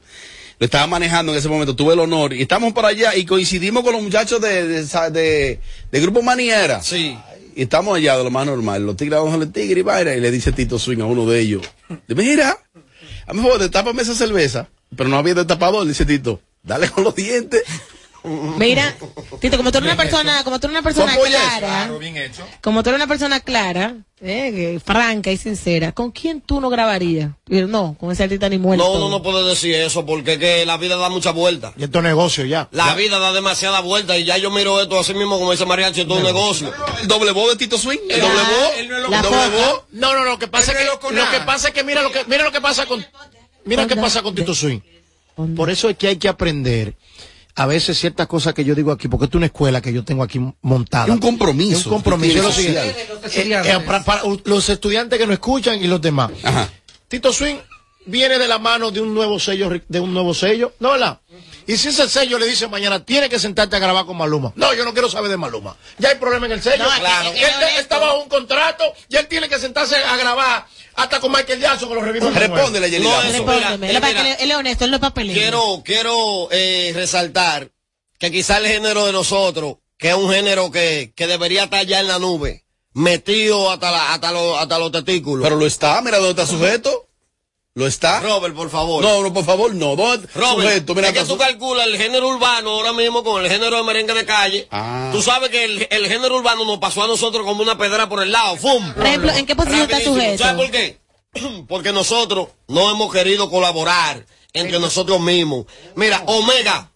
[0.58, 3.84] lo estaba manejando en ese momento, tuve el honor, y estamos por allá, y coincidimos
[3.84, 5.60] con los muchachos de, de, de-
[5.92, 6.82] de Grupo Maniera.
[6.82, 7.16] Sí.
[7.56, 10.20] Y estamos allá de lo más normal, los tigres vamos al tigre y vaina, y
[10.20, 11.62] le dice Tito Swing a uno de ellos,
[12.08, 12.58] mira,
[13.28, 17.16] a mí favor, destápame esa cerveza, pero no había destapador, dice Tito, dale con los
[17.16, 17.64] dientes.
[18.58, 18.96] Mira,
[19.42, 22.46] Tito, como tú eres una persona, como tú eres una persona clara, Claro, bien hecho.
[22.62, 27.32] como tú eres una persona clara, eh, franca y sincera, ¿con quién tú no grabarías?
[27.48, 28.84] No, con ese artista ni muerto.
[28.94, 31.74] No, no, no puedo decir eso, porque es que la vida da muchas vueltas.
[31.78, 32.70] Y esto es negocio ya.
[32.72, 32.96] La Ya.
[32.96, 36.14] vida da demasiada vuelta y ya yo miro esto así mismo como dice Mariachi, esto
[36.14, 36.72] es un negocio.
[37.02, 39.72] El doble voz de Tito Swing, el doble voz, no es el doble voz.
[39.72, 39.86] foca.
[39.92, 42.44] No, no, no, que pasa que lo que pasa es que mira lo que mira
[42.44, 43.06] lo que pasa con
[43.66, 44.80] mira qué pasa con Tito Swing.
[45.58, 46.94] Por eso es que hay que aprender
[47.56, 50.04] a veces ciertas cosas que yo digo aquí, porque esto es una escuela que yo
[50.04, 51.12] tengo aquí montada.
[51.12, 51.78] Un compromiso.
[51.78, 52.42] Es un compromiso.
[52.42, 53.08] lo siguiente.
[53.24, 53.66] social.
[53.66, 56.32] Eh, eh, para, para los estudiantes que no escuchan y los demás.
[57.08, 57.58] Tito Swing
[58.06, 61.20] viene de la mano de un nuevo sello, de un nuevo sello, ¿no verdad?
[61.68, 64.52] Y si ese sello le dice mañana, tiene que sentarte a grabar con Maluma.
[64.56, 65.76] No, yo no quiero saber de Maluma.
[65.98, 66.84] Ya hay problema en el sello.
[66.84, 67.30] No, es que- claro.
[67.30, 71.20] es que él está bajo un contrato y él tiene que sentarse a grabar hasta
[71.20, 72.34] con Michael Jackson con los revivos.
[72.34, 73.10] Respóndele, Yelida.
[73.10, 73.90] No, Respóndeme.
[73.90, 75.40] Él es que él honesto, él no es papelero.
[75.40, 77.70] quiero, quiero eh, resaltar
[78.20, 82.00] que quizá el género de nosotros, que es un género que, que debería estar ya
[82.00, 85.44] en la nube, metido hasta, la, hasta, los, hasta los testículos.
[85.44, 87.08] Pero lo está, mira dónde está sujeto.
[87.76, 88.20] ¿Lo está?
[88.20, 89.04] Robert, por favor.
[89.04, 89.96] No, no, por favor, no.
[89.96, 90.94] ¿Dónde Robert, sujeto?
[90.94, 94.14] Mira, es que tú calculas el género urbano ahora mismo con el género de merengue
[94.14, 94.68] de calle.
[94.70, 95.10] Ah.
[95.12, 98.22] Tú sabes que el, el género urbano nos pasó a nosotros como una pedra por
[98.22, 98.58] el lado.
[98.58, 98.94] ¡Fum!
[98.94, 100.44] Por ejemplo, ¿en qué posición está sujeto?
[100.44, 101.00] ¿Sabes por qué?
[101.68, 105.66] Porque nosotros no hemos querido colaborar entre nosotros mismos.
[105.96, 106.92] Mira, Omega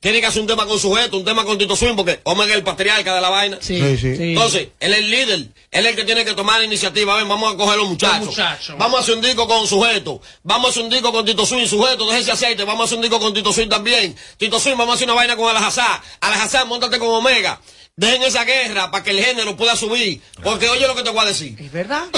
[0.00, 2.58] tiene que hacer un tema con sujeto, un tema con Tito Swing, porque Omega es
[2.58, 3.58] el patriarca de la vaina.
[3.60, 4.14] Sí, sí.
[4.18, 7.22] Entonces, él es el líder, él es el que tiene que tomar la iniciativa.
[7.24, 8.18] Vamos a coger los muchachos.
[8.18, 8.76] Los muchachos.
[8.78, 10.20] Vamos a hacer un disco con sujeto.
[10.42, 12.64] Vamos a hacer un disco con Tito Swing, sujeto, déjese aceite.
[12.64, 14.14] Vamos a hacer un disco con Tito Swing también.
[14.36, 16.02] Tito Swing, vamos a hacer una vaina con Alajazá.
[16.20, 17.60] Alajazá, montate con Omega.
[17.96, 20.20] Dejen esa guerra para que el género pueda subir.
[20.44, 21.56] Porque oye lo que te voy a decir.
[21.58, 22.04] ¿Es verdad?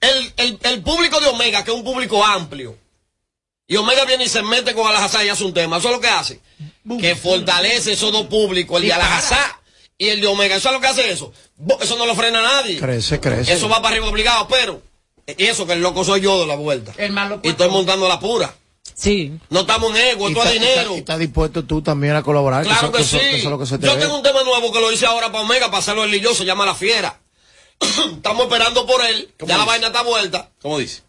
[0.00, 2.78] El, el, el público de Omega, que es un público amplio,
[3.68, 5.76] y Omega viene y se mete con Alajazá y hace un tema.
[5.76, 6.40] Eso es lo que hace.
[7.00, 9.60] Que fortalece esos dos públicos, el de Alajazá
[9.98, 10.56] y el de Omega.
[10.56, 11.32] Eso es lo que hace eso.
[11.80, 12.78] Eso no lo frena a nadie.
[12.78, 13.52] Crece, crece.
[13.52, 14.82] Eso va para arriba obligado, pero.
[15.26, 16.92] Y eso que el loco soy yo de la vuelta.
[16.96, 18.54] El malo Y estoy montando la pura.
[18.94, 19.32] Sí.
[19.50, 20.80] No estamos en ego, esto es dinero.
[20.80, 22.64] está- y está dispuesto tú también a colaborar.
[22.64, 23.24] Claro eso- que eso- sí.
[23.26, 24.00] eso es lo que se te Yo ve.
[24.00, 26.44] tengo un tema nuevo que lo hice ahora para Omega, para hacerlo el yo, se
[26.46, 27.20] llama La Fiera.
[27.80, 29.28] Estamos esperando por él.
[29.46, 30.48] Ya la vaina está vuelta.
[30.62, 31.02] ¿Cómo dice?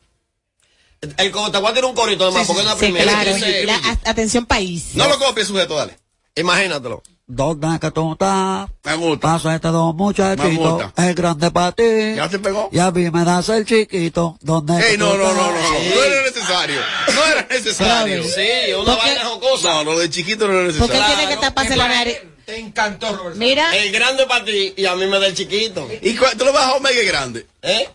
[1.17, 3.11] El, co- te voy a tirar un corito además, porque es la Sí, primera.
[3.23, 3.37] claro.
[3.65, 4.89] La- a- atención país.
[4.95, 5.97] No lo copies, sujeto, dale.
[6.35, 7.01] Imagínatelo.
[7.31, 8.67] ¿Dónde que tú estás?
[8.83, 9.19] Me gusta.
[9.33, 10.57] Paso este dos Me muchachitos.
[10.57, 10.93] gusta.
[11.09, 11.83] Es grande para ti.
[12.15, 12.69] ¿Ya se pegó?
[12.71, 14.35] Y a mí me das el chiquito.
[14.41, 16.81] ¿Dónde Ey, que no, tú no, no, no, no, no era necesario.
[17.13, 18.23] No era necesario.
[18.23, 19.73] Sí, una vaina jocosa.
[19.75, 21.17] No, lo de chiquito no era ¿Por qué necesario.
[21.17, 22.17] tiene que taparse la nariz?
[22.45, 23.35] Te encantó, Robert.
[23.35, 25.87] Mira, El grande para ti y a mí me da el chiquito.
[26.01, 27.45] ¿Y tú le vas a Omega el grande?
[27.61, 27.87] ¿Eh?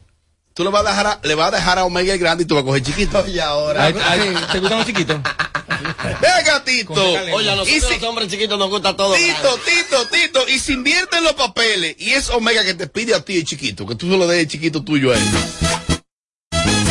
[0.54, 2.46] Tú le vas a dejar a, le vas a dejar a Omega el grande y
[2.46, 3.26] tú vas a coger chiquito.
[3.26, 3.86] Y ahora.
[3.86, 5.16] Ay, ay, ¿Te gustan los chiquitos?
[6.20, 6.92] Venga, Tito.
[6.92, 9.14] Oye, a nosotros si- los hombres chiquitos nos gusta todo.
[9.14, 10.48] Tito, Tito, Tito.
[10.48, 13.84] Y si invierten los papeles y es Omega que te pide a ti el chiquito,
[13.84, 15.22] que tú se lo des el chiquito tuyo a él.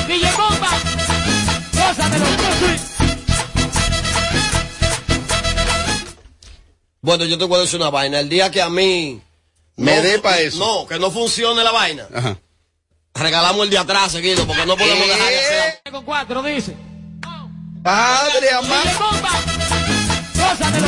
[0.07, 0.69] DJ Bomba,
[1.73, 2.25] gózatelo,
[7.01, 8.19] Bueno, yo te voy a decir una vaina.
[8.19, 9.21] El día que a mí.
[9.77, 10.57] Me no- dé pa' eso.
[10.59, 12.07] No, que no funcione la vaina.
[12.13, 12.37] Ajá.
[13.15, 15.81] Regalamos el de atrás seguido porque no podemos dejar de hacer.
[15.91, 16.75] Con cuatro, dice.
[17.83, 18.81] Padre amado.
[18.81, 19.29] DJ Bomba,
[20.35, 20.87] gózatelo,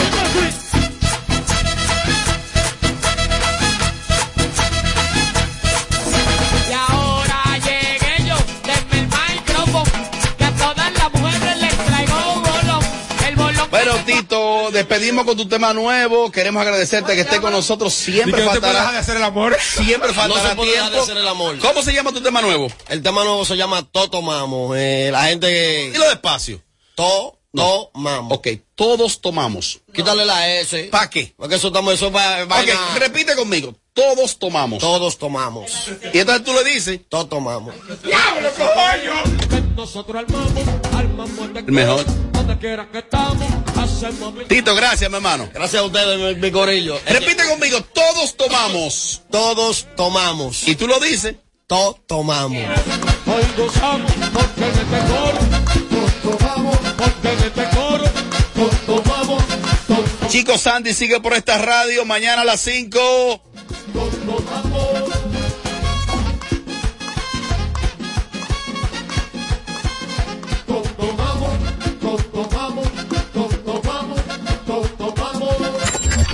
[14.05, 16.31] bolón Bueno, Tito, despedimos con tu tema nuevo.
[16.31, 17.93] Queremos agradecerte que estés con nosotros.
[17.93, 18.79] Siempre que no faltará.
[18.79, 19.57] dejar de hacer el amor.
[19.59, 21.03] Siempre No faltará se puede dejar de tiempo.
[21.11, 21.59] hacer el amor.
[21.59, 22.67] ¿Cómo se llama tu tema nuevo?
[22.89, 24.75] El tema nuevo se llama Toto Mamo.
[24.75, 25.89] Eh, la gente que.
[25.91, 26.61] Dilo despacio.
[26.95, 28.35] To, to, mamo.
[28.35, 29.79] Ok, todos tomamos.
[29.93, 30.85] Quítale la S.
[30.85, 31.33] ¿Para qué?
[31.35, 33.75] Porque eso estamos, eso va, vaina- Ok, repite conmigo.
[33.93, 34.79] Todos tomamos.
[34.79, 35.71] Todos tomamos.
[36.13, 36.99] Y entonces tú le dices.
[37.09, 37.73] Todos tomamos.
[38.03, 39.59] ¡Diablo, coño!
[39.75, 40.51] Nosotros armamos,
[40.93, 42.05] armamos El mejor.
[42.45, 45.49] Donde quiera que estamos, hacemos Tito, gracias, mi hermano.
[45.53, 46.99] Gracias a ustedes, mi, mi gorillo.
[47.07, 47.81] Repite conmigo.
[47.81, 49.21] Todos tomamos.
[49.31, 50.67] Todos tomamos.
[50.67, 51.35] Y tú lo dices.
[51.67, 52.57] Todos tomamos.
[52.57, 55.39] Hoy gozamos porque en este coro,
[55.89, 58.03] todos tomamos, porque en este coro,
[58.53, 59.43] todos tomamos,
[59.87, 62.05] todos Chico Sandy sigue por esta radio.
[62.05, 63.41] Mañana a las 5.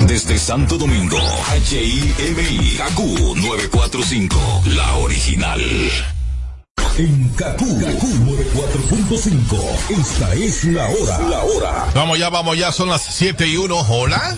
[0.08, 1.20] Desde Santo Domingo,
[1.70, 4.38] HIMI, KQ 945,
[4.76, 6.21] la original.
[7.02, 9.58] En KQ, KQ 94.5,
[9.90, 11.18] esta es la hora.
[11.30, 11.90] La hora.
[11.96, 13.76] Vamos ya, vamos ya, son las 7 y 1.
[13.90, 14.38] Hola.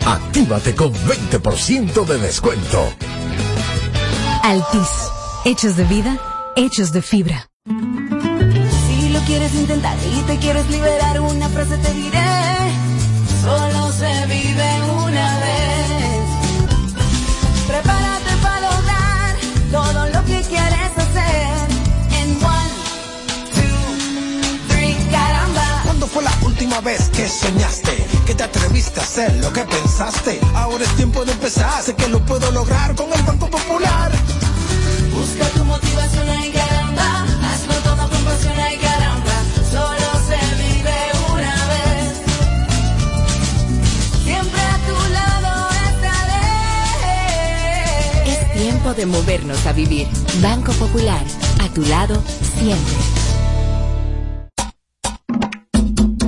[0.07, 2.93] Actívate con 20% de descuento.
[4.45, 5.11] Altis.
[5.45, 6.21] Hechos de vida,
[6.55, 7.49] hechos de fibra.
[9.33, 12.21] Quieres intentar y te quieres liberar, una frase te diré.
[13.41, 16.27] Solo se vive una vez.
[17.67, 19.37] Prepárate para lograr
[19.71, 21.49] todo lo que quieres hacer.
[22.21, 22.73] En one,
[23.55, 25.81] two, three, caramba.
[25.85, 28.07] ¿Cuándo fue la última vez que soñaste?
[28.27, 30.41] Que te atreviste a hacer lo que pensaste.
[30.55, 31.83] Ahora es tiempo de empezar.
[31.83, 34.13] Sé que lo puedo lograr con el Banco Popular.
[35.15, 36.53] Busca tu motivación ahí,
[48.97, 50.07] De movernos a vivir.
[50.43, 51.25] Banco Popular,
[51.61, 52.23] a tu lado
[52.59, 52.95] siempre.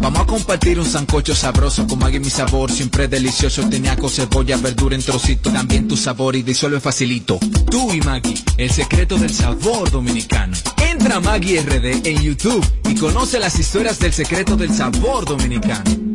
[0.01, 4.95] Vamos a compartir un sancocho sabroso con Maggi mi sabor, siempre delicioso, tenía cebolla, verdura
[4.95, 7.39] en trocito, también tu sabor y disuelve facilito.
[7.71, 10.57] Tú y Maggi, el secreto del sabor dominicano.
[10.91, 16.14] Entra a Maggi RD en YouTube y conoce las historias del secreto del sabor dominicano.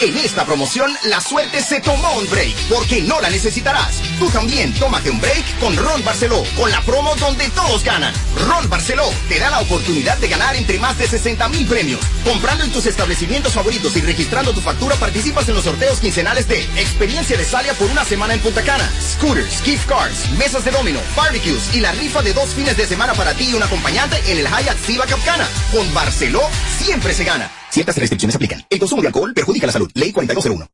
[0.00, 4.00] En esta promoción, la suerte se tomó un break, porque no la necesitarás.
[4.18, 8.12] Tú también tómate un break con Ron Barceló, con la promo donde todos ganan.
[8.46, 12.00] Ron Barceló te da la oportunidad de ganar entre más de 60 mil premios.
[12.24, 16.60] Comprando en tus establecimientos favoritos y registrando tu factura, participas en los sorteos quincenales de
[16.76, 21.00] Experiencia de Salia por una semana en Punta Cana, scooters, gift cards, mesas de domino,
[21.16, 24.38] barbecues y la rifa de dos fines de semana para ti y un acompañante en
[24.38, 25.48] el Hyatt Ziva Capcana.
[25.72, 26.42] Con Barceló
[26.78, 27.50] siempre se gana.
[27.74, 28.64] Ciertas restricciones aplican.
[28.70, 29.90] El consumo de alcohol perjudica la salud.
[29.94, 30.68] Ley 4201.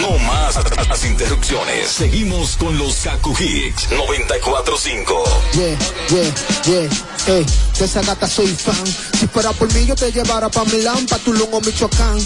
[0.00, 0.54] No más
[0.88, 1.88] las interrupciones.
[1.88, 5.24] Seguimos con los Kaku Hicks 945.
[5.54, 5.76] Yeah,
[6.08, 6.34] yeah,
[6.66, 6.88] yeah,
[7.26, 7.44] hey,
[7.76, 8.86] de esa gata soy fan.
[9.18, 12.24] Si fuera por mí, yo te llevara pa' Milán, pa' Tulum o Michoacán.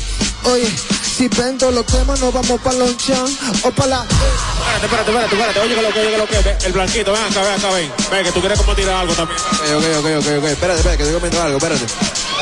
[0.53, 0.71] Oye,
[1.17, 3.25] si vendo los temas, nos vamos pa' Lonchan
[3.63, 4.03] o pa' la.
[4.03, 5.61] Espérate, espérate, espérate, espérate.
[5.61, 6.67] Oye, que lo que, oye, que lo que.
[6.67, 7.91] El blanquito, ven acá, ven acá, ven.
[8.11, 9.41] Ven, que tú quieres como tirar algo también.
[9.41, 11.87] Ok, ok, ok, ok, espérate, espérate, que estoy comiendo algo, espérate.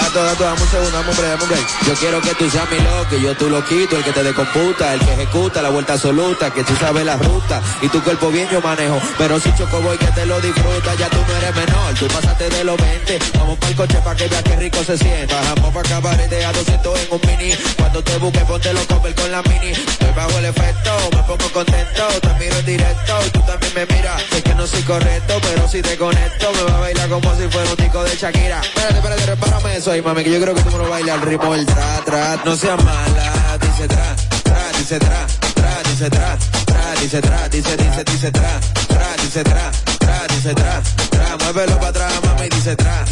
[0.01, 1.66] Gato, gato, dame un segundo, dame un break, dame un break.
[1.86, 4.95] Yo quiero que tú seas mi loco, yo tú lo quito, el que te decomputa,
[4.95, 8.49] el que ejecuta la vuelta absoluta, que tú sabes la ruta, y tu cuerpo bien
[8.51, 11.95] yo manejo, pero si choco voy que te lo disfruta, ya tú no eres menor,
[11.95, 14.99] tú pasaste de los 20, vamos para el coche para que veas qué rico se
[14.99, 19.14] siente, bajamos para cabarete a 200 en un mini, cuando te busque ponte los comer
[19.14, 23.30] con la mini, estoy bajo el efecto, me pongo contento, te miro en directo, y
[23.30, 26.76] tú también me miras, sé que no soy correcto, pero si te conecto, me va
[26.78, 30.30] a bailar como si fuera un tico de Shakira, espérate, espérate, repárame eso mami, que
[30.30, 33.59] yo creo que tú me lo bailas al ritmo del tra, tra, no seas mala,
[33.61, 34.14] dice tra,
[34.45, 39.43] tra, dice tra, tra, dice tra, tra, dice tra, dice, dice, dice tra, tra, dice
[39.43, 43.05] tra, tra, dice tra, tra, muévelo para atrás, mami, dice tra,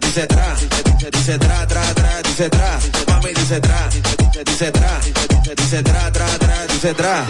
[0.00, 2.78] dice tra, dice, dice tra, tra, tra, dice tra,
[3.08, 7.26] mami, dice tra, dice, dice tra, dice, dice tra, tra, tra, dice tra,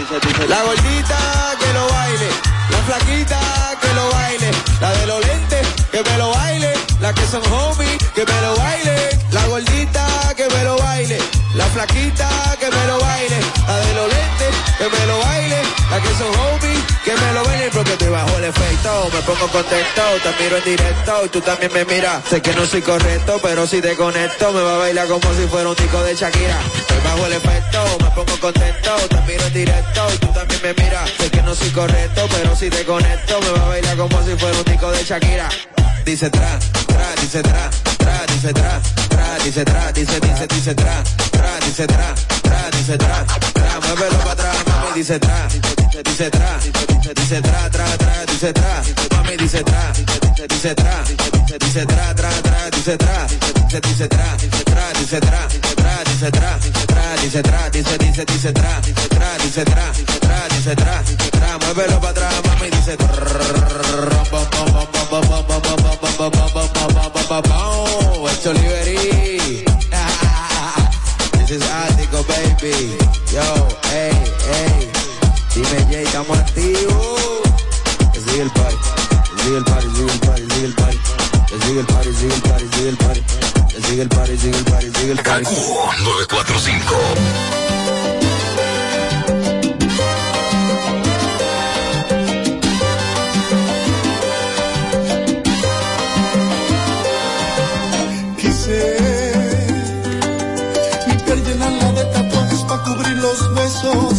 [0.49, 1.19] la gordita
[1.59, 2.29] que lo baile,
[2.71, 3.41] la flaquita
[3.81, 4.51] que lo baile,
[4.81, 8.57] la de los lentes que me lo baile, la que son homies que me lo
[8.57, 10.07] baile, la gordita
[10.37, 11.19] que me lo baile,
[11.55, 12.29] la flaquita
[12.61, 16.29] que me lo baile, la de los lentes que me lo baile, la que son
[16.29, 20.57] homies que me lo baile porque te bajo el efecto, me pongo contento, te miro
[20.59, 22.23] en directo y tú también me miras,
[22.55, 25.77] no soy correcto, pero si te conecto me va a bailar como si fuera un
[25.77, 30.19] tico de Shakira, estoy bajo el efecto, me pongo contento, te miro en directo y
[30.19, 33.65] tú también me miras, sé que no soy correcto, pero si te conecto me va
[33.65, 35.49] a bailar como si fuera un tico de Shakira.
[36.05, 41.03] Dice tra, tra, dice tra, tra, dice tra, tra, dice tra, dice, dice, dice tra,
[41.31, 44.57] tra, dice tra, tra, dice tra, tra, muévelo para atrás,
[44.95, 45.47] dice tra,
[46.03, 46.59] dice, tra,
[47.15, 49.91] dice, tra, tra, tra, dice tra, mami, dice tra,
[50.47, 51.03] dice, tra,
[51.59, 53.27] dice, tra, tra, tra, dice tra,
[53.81, 58.81] dice, tra, tra, dice tra, tra, dice tra, tra, dice tra, dice, dice, dice tra,
[59.09, 59.91] tra, dice tra,
[60.21, 62.97] tra, dice tra, tra, muévelo para atrás, mami, dice.
[69.93, 70.02] This
[71.53, 72.97] is Ático, baby.
[73.33, 74.13] Yo, hey,
[74.49, 74.91] hey.
[75.55, 77.43] Dime, Jay, estamos activos.
[78.15, 78.77] Sigue el party.
[79.43, 80.99] Sigue el party, sigue el party, sigue el party.
[81.63, 83.23] Sigue el party, sigue el party, sigue el party.
[83.87, 85.45] Sigue el party, sigue el party, sigue el party.
[85.45, 85.55] Kaku
[86.05, 87.82] 945.
[103.83, 104.12] corazón.